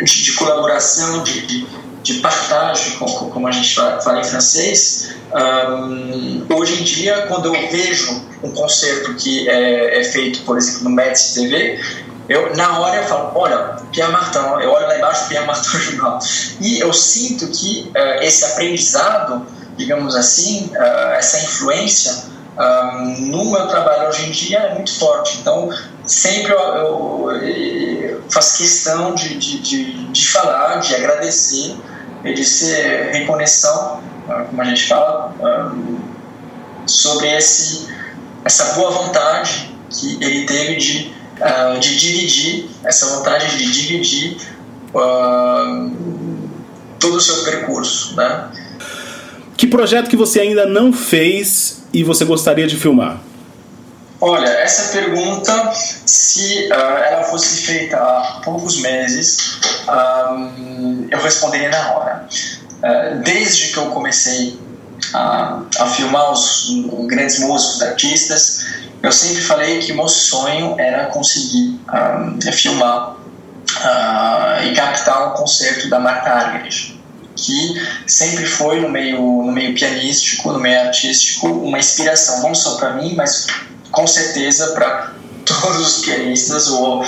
de, 0.03 0.23
de 0.23 0.33
colaboração, 0.33 1.23
de, 1.23 1.45
de, 1.45 1.67
de 2.03 2.13
partage, 2.15 2.91
como, 2.97 3.29
como, 3.29 3.47
a 3.47 3.51
gente 3.51 3.75
fala 3.75 4.19
em 4.19 4.23
francês. 4.23 5.15
Um, 5.33 6.45
hoje 6.53 6.81
em 6.81 6.83
dia, 6.83 7.25
quando 7.27 7.53
eu 7.53 7.69
vejo 7.69 8.21
um 8.43 8.51
concerto 8.51 9.13
que 9.15 9.49
é, 9.49 10.01
é 10.01 10.03
feito, 10.03 10.41
por 10.41 10.57
exemplo, 10.57 10.83
no 10.85 10.89
Metz 10.89 11.33
TV, 11.33 11.79
eu, 12.27 12.55
na 12.55 12.79
hora 12.79 12.97
eu 12.97 13.03
falo, 13.03 13.31
olha, 13.35 13.77
Pierre 13.91 14.11
Martin, 14.11 14.37
eu 14.61 14.71
olho 14.71 14.87
lá 14.87 14.97
embaixo, 14.97 15.27
Pierre 15.27 15.45
Martin 15.45 15.69
Journal. 15.79 16.19
E 16.59 16.79
eu 16.79 16.93
sinto 16.93 17.47
que 17.47 17.91
uh, 17.95 18.23
esse 18.23 18.45
aprendizado, 18.45 19.45
digamos 19.75 20.15
assim, 20.15 20.71
uh, 20.75 21.11
essa 21.13 21.43
influência, 21.43 22.31
um, 22.57 23.27
no 23.27 23.51
meu 23.51 23.67
trabalho 23.67 24.09
hoje 24.09 24.27
em 24.27 24.31
dia 24.31 24.59
é 24.59 24.75
muito 24.75 24.97
forte. 24.97 25.39
Então, 25.39 25.69
sempre 26.05 26.51
eu, 26.51 26.59
eu, 26.59 27.31
eu 27.31 28.23
faço 28.29 28.57
questão 28.57 29.15
de, 29.15 29.37
de, 29.37 29.59
de, 29.59 30.07
de, 30.07 30.27
falar, 30.27 30.79
de 30.79 30.95
agradecer 30.95 31.75
de 32.23 32.45
ser 32.45 33.11
reconexão, 33.11 33.99
como 34.49 34.61
a 34.61 34.65
gente 34.65 34.87
fala, 34.87 35.33
um, 35.75 35.99
sobre 36.87 37.27
esse, 37.35 37.87
essa 38.43 38.73
boa 38.73 38.91
vontade 38.91 39.75
que 39.89 40.23
ele 40.23 40.45
teve 40.45 40.75
de, 40.75 41.13
uh, 41.39 41.79
de 41.79 41.97
dividir, 41.97 42.69
essa 42.83 43.17
vontade 43.17 43.57
de 43.57 43.71
dividir 43.71 44.37
todo 46.99 47.15
o 47.15 47.21
seu 47.21 47.43
percurso, 47.43 48.15
né? 48.15 48.49
Que 49.55 49.67
projeto 49.67 50.09
que 50.09 50.17
você 50.17 50.41
ainda 50.41 50.65
não 50.65 50.91
fez 50.91 51.83
e 51.93 52.03
você 52.03 52.25
gostaria 52.25 52.67
de 52.67 52.75
filmar? 52.75 53.19
Olha, 54.19 54.47
essa 54.47 54.91
pergunta, 54.91 55.71
se 55.73 56.67
uh, 56.67 56.73
ela 56.73 57.23
fosse 57.23 57.61
feita 57.61 57.97
há 57.97 58.41
poucos 58.43 58.79
meses, 58.79 59.59
um, 59.89 61.07
eu 61.09 61.19
responderia 61.19 61.69
na 61.69 61.91
hora. 61.91 62.27
Uh, 62.81 63.21
desde 63.23 63.71
que 63.71 63.77
eu 63.77 63.87
comecei 63.87 64.59
a, 65.13 65.61
a 65.79 65.85
filmar 65.87 66.31
os 66.31 66.67
grandes 67.07 67.39
músicos, 67.39 67.81
artistas, 67.81 68.65
eu 69.01 69.11
sempre 69.11 69.41
falei 69.41 69.79
que 69.79 69.93
meu 69.93 70.07
sonho 70.07 70.75
era 70.79 71.05
conseguir 71.07 71.79
um, 71.93 72.51
filmar 72.51 73.11
uh, 73.11 74.63
e 74.63 74.73
captar 74.75 75.29
um 75.29 75.31
concerto 75.31 75.89
da 75.89 75.99
Marta 75.99 76.29
Argerich 76.29 77.01
que 77.35 77.81
sempre 78.05 78.45
foi 78.45 78.81
no 78.81 78.89
meio 78.89 79.19
no 79.19 79.51
meio 79.51 79.73
pianístico, 79.73 80.51
no 80.51 80.59
meio 80.59 80.79
artístico, 80.81 81.47
uma 81.47 81.79
inspiração 81.79 82.41
não 82.43 82.53
só 82.53 82.75
para 82.75 82.93
mim, 82.93 83.15
mas 83.15 83.47
com 83.91 84.05
certeza 84.05 84.73
para 84.73 85.13
todos 85.45 85.79
os 85.79 86.05
pianistas 86.05 86.67
ou 86.67 87.01
uh, 87.01 87.05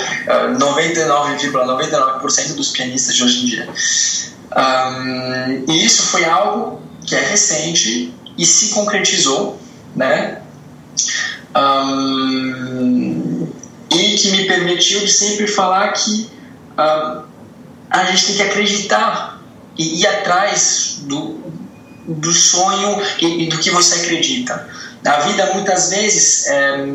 99,99% 0.58 2.20
,99 2.20 2.54
dos 2.54 2.70
pianistas 2.70 3.14
de 3.14 3.22
hoje 3.22 3.42
em 3.42 3.46
dia. 3.46 3.68
Um, 4.56 5.72
e 5.72 5.84
isso 5.84 6.02
foi 6.02 6.24
algo 6.24 6.80
que 7.04 7.14
é 7.14 7.20
recente 7.20 8.14
e 8.38 8.46
se 8.46 8.70
concretizou, 8.70 9.60
né? 9.94 10.42
Um, 11.56 13.48
e 13.90 14.14
que 14.16 14.30
me 14.30 14.44
permitiu 14.46 15.00
de 15.00 15.12
sempre 15.12 15.46
falar 15.46 15.92
que 15.92 16.30
a 17.90 18.04
gente 18.06 18.26
tem 18.26 18.36
que 18.36 18.42
acreditar 18.42 19.40
e 19.78 20.00
ir 20.00 20.06
atrás 20.06 20.98
do, 21.02 21.40
do 22.06 22.32
sonho 22.32 23.00
e, 23.20 23.44
e 23.44 23.48
do 23.48 23.58
que 23.58 23.70
você 23.70 24.00
acredita. 24.00 24.68
A 25.04 25.20
vida 25.20 25.52
muitas 25.54 25.90
vezes, 25.90 26.46
é, 26.46 26.86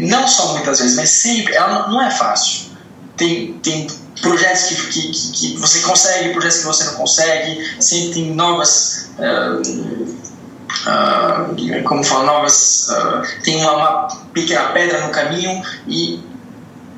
não 0.00 0.28
só 0.28 0.52
muitas 0.52 0.78
vezes, 0.78 0.96
mas 0.96 1.10
sempre, 1.10 1.54
ela 1.54 1.88
não 1.88 2.00
é 2.00 2.10
fácil. 2.10 2.73
Tem, 3.16 3.52
tem 3.62 3.86
projetos 4.20 4.64
que, 4.64 4.74
que, 4.88 5.12
que 5.32 5.56
você 5.56 5.80
consegue, 5.80 6.30
projetos 6.30 6.58
que 6.58 6.66
você 6.66 6.84
não 6.84 6.94
consegue, 6.94 7.82
sempre 7.82 8.14
tem 8.14 8.34
novas. 8.34 9.10
Uh, 9.18 10.16
uh, 10.88 11.84
como 11.84 12.02
falo, 12.02 12.26
novas. 12.26 12.88
Uh, 12.88 13.42
tem 13.42 13.56
uma, 13.62 13.72
uma, 13.72 14.08
pequena 14.32 14.70
pedra 14.72 15.06
no 15.06 15.12
caminho 15.12 15.62
e 15.86 16.20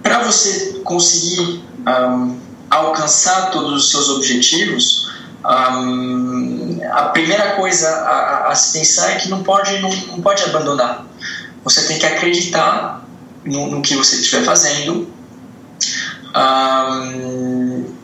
para 0.02 0.22
você 0.22 0.80
conseguir 0.84 1.62
um, 1.86 2.38
alcançar 2.70 3.50
todos 3.50 3.84
os 3.84 3.90
seus 3.90 4.08
objetivos, 4.08 5.10
um, 5.44 6.80
a 6.90 7.02
primeira 7.08 7.56
coisa 7.56 7.88
a, 7.88 8.50
a, 8.50 8.54
se 8.54 8.78
pensar 8.78 9.12
é 9.12 9.14
que 9.16 9.28
não 9.28 9.42
pode, 9.42 9.78
não, 9.80 9.90
não 9.90 10.20
pode 10.20 10.42
abandonar. 10.44 11.04
você 11.62 11.86
tem 11.86 11.98
que 11.98 12.06
acreditar 12.06 13.04
no, 13.44 13.70
no 13.70 13.82
que 13.82 13.94
você 13.94 14.16
estiver 14.16 14.44
fazendo. 14.44 15.15
Um, 16.36 17.96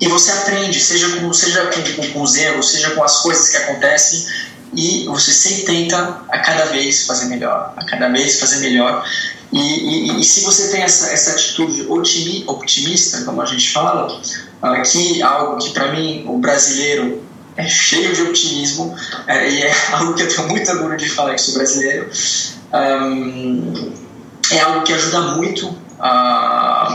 e 0.00 0.08
você 0.08 0.30
aprende, 0.30 0.80
seja 0.80 1.08
com, 1.16 1.32
seja 1.32 1.64
aprende 1.64 1.92
com, 1.92 2.06
com 2.12 2.22
os 2.22 2.36
erros, 2.36 2.70
seja 2.70 2.90
com 2.90 3.02
as 3.02 3.20
coisas 3.20 3.48
que 3.50 3.56
acontecem, 3.56 4.26
e 4.74 5.06
você 5.06 5.32
sempre 5.32 5.64
tenta 5.64 6.22
a 6.28 6.38
cada 6.38 6.66
vez 6.66 7.06
fazer 7.06 7.26
melhor, 7.26 7.74
a 7.76 7.84
cada 7.84 8.08
vez 8.08 8.38
fazer 8.38 8.58
melhor. 8.58 9.04
E, 9.52 9.58
e, 9.58 10.20
e 10.20 10.24
se 10.24 10.42
você 10.42 10.68
tem 10.68 10.82
essa, 10.82 11.10
essa 11.12 11.32
atitude 11.32 11.86
otimista, 11.88 13.22
como 13.24 13.42
a 13.42 13.46
gente 13.46 13.70
fala, 13.70 14.20
aqui 14.62 15.22
algo 15.22 15.58
que 15.58 15.70
para 15.70 15.92
mim 15.92 16.24
o 16.28 16.38
brasileiro 16.38 17.22
é 17.56 17.66
cheio 17.66 18.14
de 18.14 18.22
otimismo 18.22 18.94
é, 19.26 19.50
e 19.50 19.62
é 19.62 19.74
algo 19.92 20.14
que 20.14 20.22
eu 20.22 20.28
tenho 20.28 20.48
muito 20.48 20.70
orgulho 20.70 20.96
de 20.96 21.08
falar 21.08 21.34
que 21.34 21.40
sou 21.40 21.54
brasileiro. 21.54 22.08
Um, 22.72 23.92
é 24.50 24.60
algo 24.60 24.84
que 24.84 24.92
ajuda 24.92 25.20
muito 25.36 25.76
a, 26.00 26.88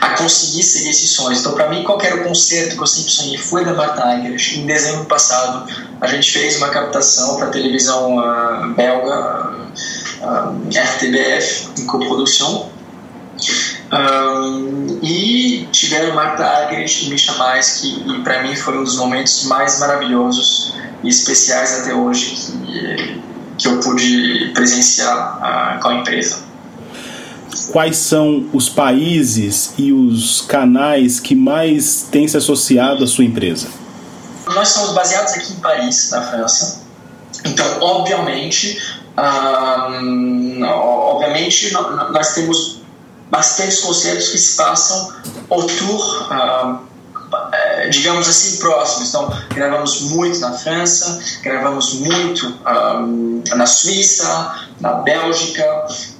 a 0.00 0.10
conseguir 0.10 0.62
seguir 0.62 0.90
esses 0.90 1.10
sonhos. 1.10 1.40
Então, 1.40 1.52
para 1.52 1.68
mim, 1.68 1.82
qual 1.84 2.00
era 2.00 2.16
o 2.16 2.24
concerto 2.24 2.76
que 2.76 2.82
eu 2.82 2.86
sempre 2.86 3.10
sonhei 3.10 3.38
foi 3.38 3.64
da 3.64 3.74
Marta. 3.74 4.02
Em 4.14 4.66
dezembro 4.66 5.04
passado, 5.06 5.70
a 6.00 6.06
gente 6.06 6.30
fez 6.30 6.56
uma 6.56 6.68
captação 6.68 7.36
para 7.36 7.46
a 7.46 7.50
televisão 7.50 8.18
uh, 8.18 8.74
belga, 8.74 9.68
uh, 10.22 10.68
RTBF, 10.68 11.80
em 11.80 11.86
coprodução. 11.86 12.70
Um, 13.92 15.00
e 15.02 15.66
tiveram 15.72 16.14
Marta 16.14 16.44
Agres 16.44 17.02
e 17.02 17.10
Misha 17.10 17.32
Mais, 17.34 17.78
que 17.78 18.22
para 18.22 18.42
mim 18.42 18.54
foi 18.54 18.78
um 18.78 18.84
dos 18.84 18.96
momentos 18.96 19.44
mais 19.44 19.80
maravilhosos 19.80 20.74
e 21.02 21.08
especiais 21.08 21.80
até 21.80 21.94
hoje 21.94 22.36
que, 22.36 23.20
que 23.58 23.66
eu 23.66 23.80
pude 23.80 24.52
presenciar 24.54 25.38
uh, 25.38 25.82
com 25.82 25.88
a 25.88 25.94
empresa 25.94 26.49
quais 27.72 27.96
são 27.96 28.48
os 28.52 28.68
países 28.68 29.72
e 29.78 29.92
os 29.92 30.42
canais 30.42 31.20
que 31.20 31.34
mais 31.34 32.06
têm 32.10 32.26
se 32.26 32.36
associado 32.36 33.04
à 33.04 33.06
sua 33.06 33.24
empresa? 33.24 33.68
Nós 34.46 34.68
somos 34.68 34.92
baseados 34.92 35.32
aqui 35.34 35.52
em 35.52 35.56
Paris, 35.56 36.10
na 36.10 36.22
França. 36.22 36.82
Então, 37.44 37.66
obviamente, 37.80 38.78
um, 39.16 40.62
obviamente 40.64 41.72
nós 42.12 42.34
temos 42.34 42.80
bastantes 43.30 43.80
concertos 43.80 44.28
que 44.28 44.38
se 44.38 44.56
passam 44.56 45.12
autour 45.48 46.28
um, 46.32 46.34
é, 46.34 46.89
digamos 47.90 48.28
assim, 48.28 48.58
próximos. 48.58 49.08
Então, 49.08 49.36
gravamos 49.54 50.00
muito 50.02 50.38
na 50.38 50.52
França, 50.52 51.20
gravamos 51.42 51.94
muito 51.94 52.46
um, 52.46 53.42
na 53.54 53.66
Suíça, 53.66 54.68
na 54.80 54.92
Bélgica, 54.94 55.64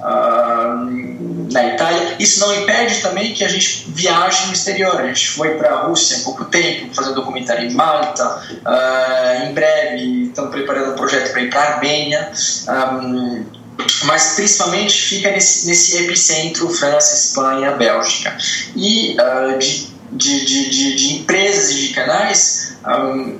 um, 0.00 1.48
na 1.50 1.74
Itália. 1.74 2.16
Isso 2.18 2.40
não 2.40 2.54
impede 2.54 3.00
também 3.00 3.32
que 3.32 3.44
a 3.44 3.48
gente 3.48 3.86
viaje 3.88 4.46
no 4.46 4.52
exterior. 4.52 5.00
A 5.00 5.06
gente 5.06 5.30
foi 5.30 5.56
para 5.56 5.70
a 5.70 5.82
Rússia 5.86 6.18
há 6.18 6.20
pouco 6.20 6.44
tempo, 6.44 6.94
fazer 6.94 7.10
um 7.10 7.14
documentário 7.14 7.68
em 7.68 7.74
Malta. 7.74 8.42
Uh, 8.50 9.48
em 9.48 9.54
breve, 9.54 10.24
estamos 10.28 10.50
preparando 10.50 10.92
um 10.92 10.96
projeto 10.96 11.32
para 11.32 11.40
ir 11.40 11.50
para 11.50 11.60
a 11.60 11.74
Armênia. 11.74 12.30
Um, 12.68 13.44
mas 14.04 14.34
principalmente 14.34 15.00
fica 15.00 15.30
nesse, 15.30 15.66
nesse 15.66 15.96
epicentro 16.04 16.68
França, 16.68 17.14
Espanha, 17.14 17.72
Bélgica. 17.72 18.36
E 18.76 19.16
uh, 19.18 19.58
de 19.58 19.89
de, 20.12 20.44
de, 20.44 20.70
de, 20.70 20.96
de 20.96 21.14
empresas 21.14 21.70
e 21.70 21.74
de 21.74 21.94
canais, 21.94 22.76
um, 22.86 23.38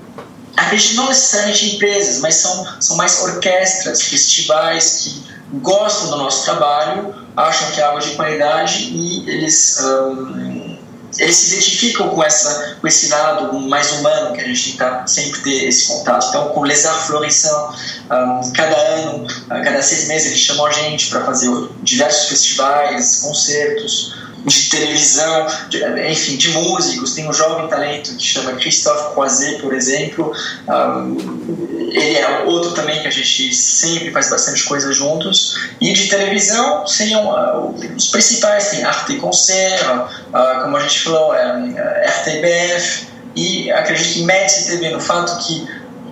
acredito 0.57 0.95
não 0.95 1.09
necessariamente 1.09 1.77
empresas, 1.77 2.21
mas 2.21 2.37
são, 2.37 2.67
são 2.81 2.97
mais 2.97 3.21
orquestras, 3.23 4.03
festivais 4.03 5.01
que 5.03 5.59
gostam 5.59 6.11
do 6.11 6.17
nosso 6.19 6.45
trabalho, 6.45 7.15
acham 7.37 7.71
que 7.73 7.81
é 7.81 7.85
algo 7.85 8.01
de 8.01 8.11
qualidade 8.11 8.85
e 8.85 9.29
eles, 9.29 9.81
um, 9.81 10.79
eles 11.19 11.37
se 11.37 11.55
identificam 11.55 12.09
com, 12.11 12.23
essa, 12.23 12.77
com 12.81 12.87
esse 12.87 13.09
lado 13.09 13.59
mais 13.59 13.91
humano 13.93 14.33
que 14.33 14.41
a 14.41 14.45
gente 14.45 14.73
tenta 14.73 15.07
sempre 15.09 15.41
ter 15.41 15.65
esse 15.65 15.89
contato. 15.89 16.29
Então, 16.29 16.49
com 16.51 16.63
Les 16.63 16.87
Arts 16.87 17.07
Florissants, 17.07 18.03
um, 18.05 18.53
cada 18.53 18.77
ano, 18.77 19.27
cada 19.49 19.83
seis 19.83 20.07
meses, 20.07 20.29
eles 20.29 20.41
chamam 20.41 20.67
a 20.67 20.73
gente 20.73 21.09
para 21.09 21.25
fazer 21.25 21.51
diversos 21.83 22.29
festivais, 22.29 23.17
concertos 23.17 24.20
de 24.45 24.71
televisão, 24.71 25.47
de, 25.69 25.85
enfim, 26.11 26.37
de 26.37 26.51
músicos. 26.51 27.15
Tem 27.15 27.29
um 27.29 27.33
jovem 27.33 27.69
talento 27.69 28.15
que 28.17 28.25
chama 28.25 28.53
Christophe 28.53 29.15
Croiset, 29.15 29.61
por 29.61 29.75
exemplo. 29.75 30.33
Um, 30.69 31.91
ele 31.93 32.17
é 32.17 32.45
outro 32.45 32.73
também 32.73 33.01
que 33.01 33.09
a 33.09 33.11
gente 33.11 33.55
sempre 33.55 34.11
faz 34.11 34.31
bastante 34.31 34.65
coisa 34.65 34.93
juntos. 34.93 35.59
E 35.81 35.93
de 35.93 36.09
televisão 36.09 36.87
seriam 36.87 37.27
uh, 37.27 37.75
os 37.97 38.09
principais, 38.09 38.71
tem 38.71 38.85
Arte 38.85 39.17
Concert, 39.17 39.83
uh, 39.83 40.63
como 40.63 40.77
a 40.77 40.81
gente 40.81 41.01
falou, 41.01 41.35
é, 41.35 42.07
RTBF, 42.07 43.07
e 43.35 43.71
acredito 43.71 44.15
que 44.15 44.23
Médici 44.23 44.71
TV, 44.71 44.91
no 44.91 45.01
fato 45.01 45.47
que 45.47 45.67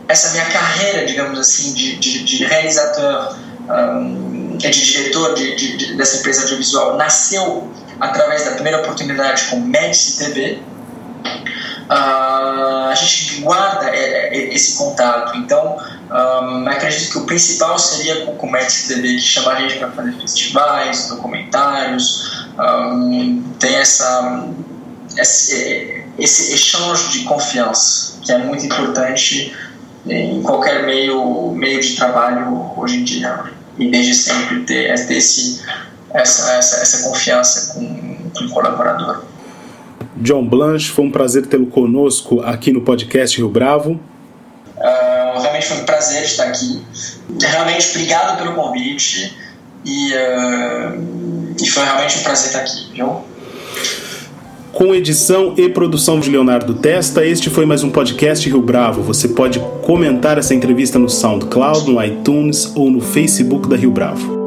essa 0.09 0.31
minha 0.31 0.47
carreira, 0.47 1.07
digamos 1.07 1.39
assim, 1.39 1.75
de, 1.75 1.97
de, 1.97 2.25
de 2.25 2.45
realizador, 2.45 3.37
um, 3.69 4.57
de 4.57 4.71
diretor 4.71 5.35
de, 5.35 5.95
dessa 5.97 6.19
empresa 6.19 6.43
audiovisual, 6.43 6.97
nasceu 6.97 7.71
através 8.01 8.45
da 8.45 8.53
primeira 8.53 8.79
oportunidade 8.79 9.47
com 9.47 9.61
Medici 9.61 10.19
TV, 10.19 10.53
uh, 10.55 11.91
ah, 11.91 12.89
a 12.91 12.95
gente 12.95 13.41
guarda 13.41 13.91
é, 13.91 14.37
é, 14.37 14.55
esse 14.55 14.77
contato. 14.77 15.37
Então, 15.37 15.77
um, 15.77 16.67
ah, 16.69 16.71
acredito 16.71 17.11
que 17.11 17.19
o 17.19 17.27
principal 17.27 17.79
seria 17.79 18.27
com 18.27 18.47
o 18.47 18.51
Medici 18.51 18.89
TV, 18.89 19.15
que 19.15 19.21
chama 19.21 19.53
a 19.53 19.61
gente 19.61 19.79
para 19.79 19.91
fazer 19.91 20.13
festivais, 20.13 21.09
documentários, 21.09 22.47
um, 22.59 23.43
tem 23.59 23.77
essa, 23.77 24.49
esse, 25.17 26.05
esse 26.19 26.55
exchange 26.55 27.11
de 27.11 27.25
confiança, 27.25 28.21
que 28.23 28.33
é 28.33 28.39
muito 28.39 28.65
importante 28.65 29.57
em 30.07 30.43
qualquer 30.43 30.85
meio, 30.85 31.53
meio 31.53 31.81
de 31.81 31.97
trabalho 31.97 32.73
hoje 32.77 32.99
em 32.99 33.05
dia. 33.05 33.45
E 33.79 33.91
desde 33.91 34.15
sempre 34.15 34.65
ter, 34.65 34.93
ter 35.07 35.17
esse 35.17 35.63
essa, 36.13 36.53
essa, 36.55 36.83
essa 36.83 37.09
confiança 37.09 37.75
com, 37.75 38.17
com 38.37 38.45
o 38.45 38.49
colaborador. 38.51 39.23
John 40.17 40.45
Blanche, 40.45 40.91
foi 40.91 41.05
um 41.05 41.11
prazer 41.11 41.47
tê-lo 41.47 41.67
conosco 41.67 42.41
aqui 42.41 42.73
no 42.73 42.81
podcast 42.81 43.37
Rio 43.37 43.49
Bravo. 43.49 44.01
Uh, 44.77 45.41
realmente 45.41 45.67
foi 45.67 45.79
um 45.79 45.85
prazer 45.85 46.25
estar 46.25 46.45
aqui. 46.45 46.83
Realmente, 47.41 47.91
obrigado 47.91 48.39
pelo 48.39 48.55
convite 48.55 49.37
e, 49.85 50.13
uh, 50.13 51.55
e 51.61 51.69
foi 51.69 51.85
realmente 51.85 52.19
um 52.19 52.23
prazer 52.23 52.47
estar 52.47 52.61
aqui, 52.61 52.93
viu? 52.93 53.25
Com 54.73 54.95
edição 54.95 55.55
e 55.57 55.69
produção 55.69 56.21
de 56.21 56.31
Leonardo 56.31 56.75
Testa, 56.75 57.25
este 57.25 57.51
foi 57.51 57.67
mais 57.67 57.83
um 57.83 57.91
podcast 57.91 58.49
Rio 58.49 58.63
Bravo. 58.63 59.03
Você 59.03 59.29
pode 59.29 59.59
comentar 59.83 60.39
essa 60.39 60.55
entrevista 60.55 60.99
no 60.99 61.09
SoundCloud, 61.09 61.91
no 61.91 62.03
iTunes 62.03 62.73
ou 62.77 62.91
no 62.91 63.01
Facebook 63.01 63.69
da 63.69 63.77
Rio 63.77 63.91
Bravo. 63.91 64.38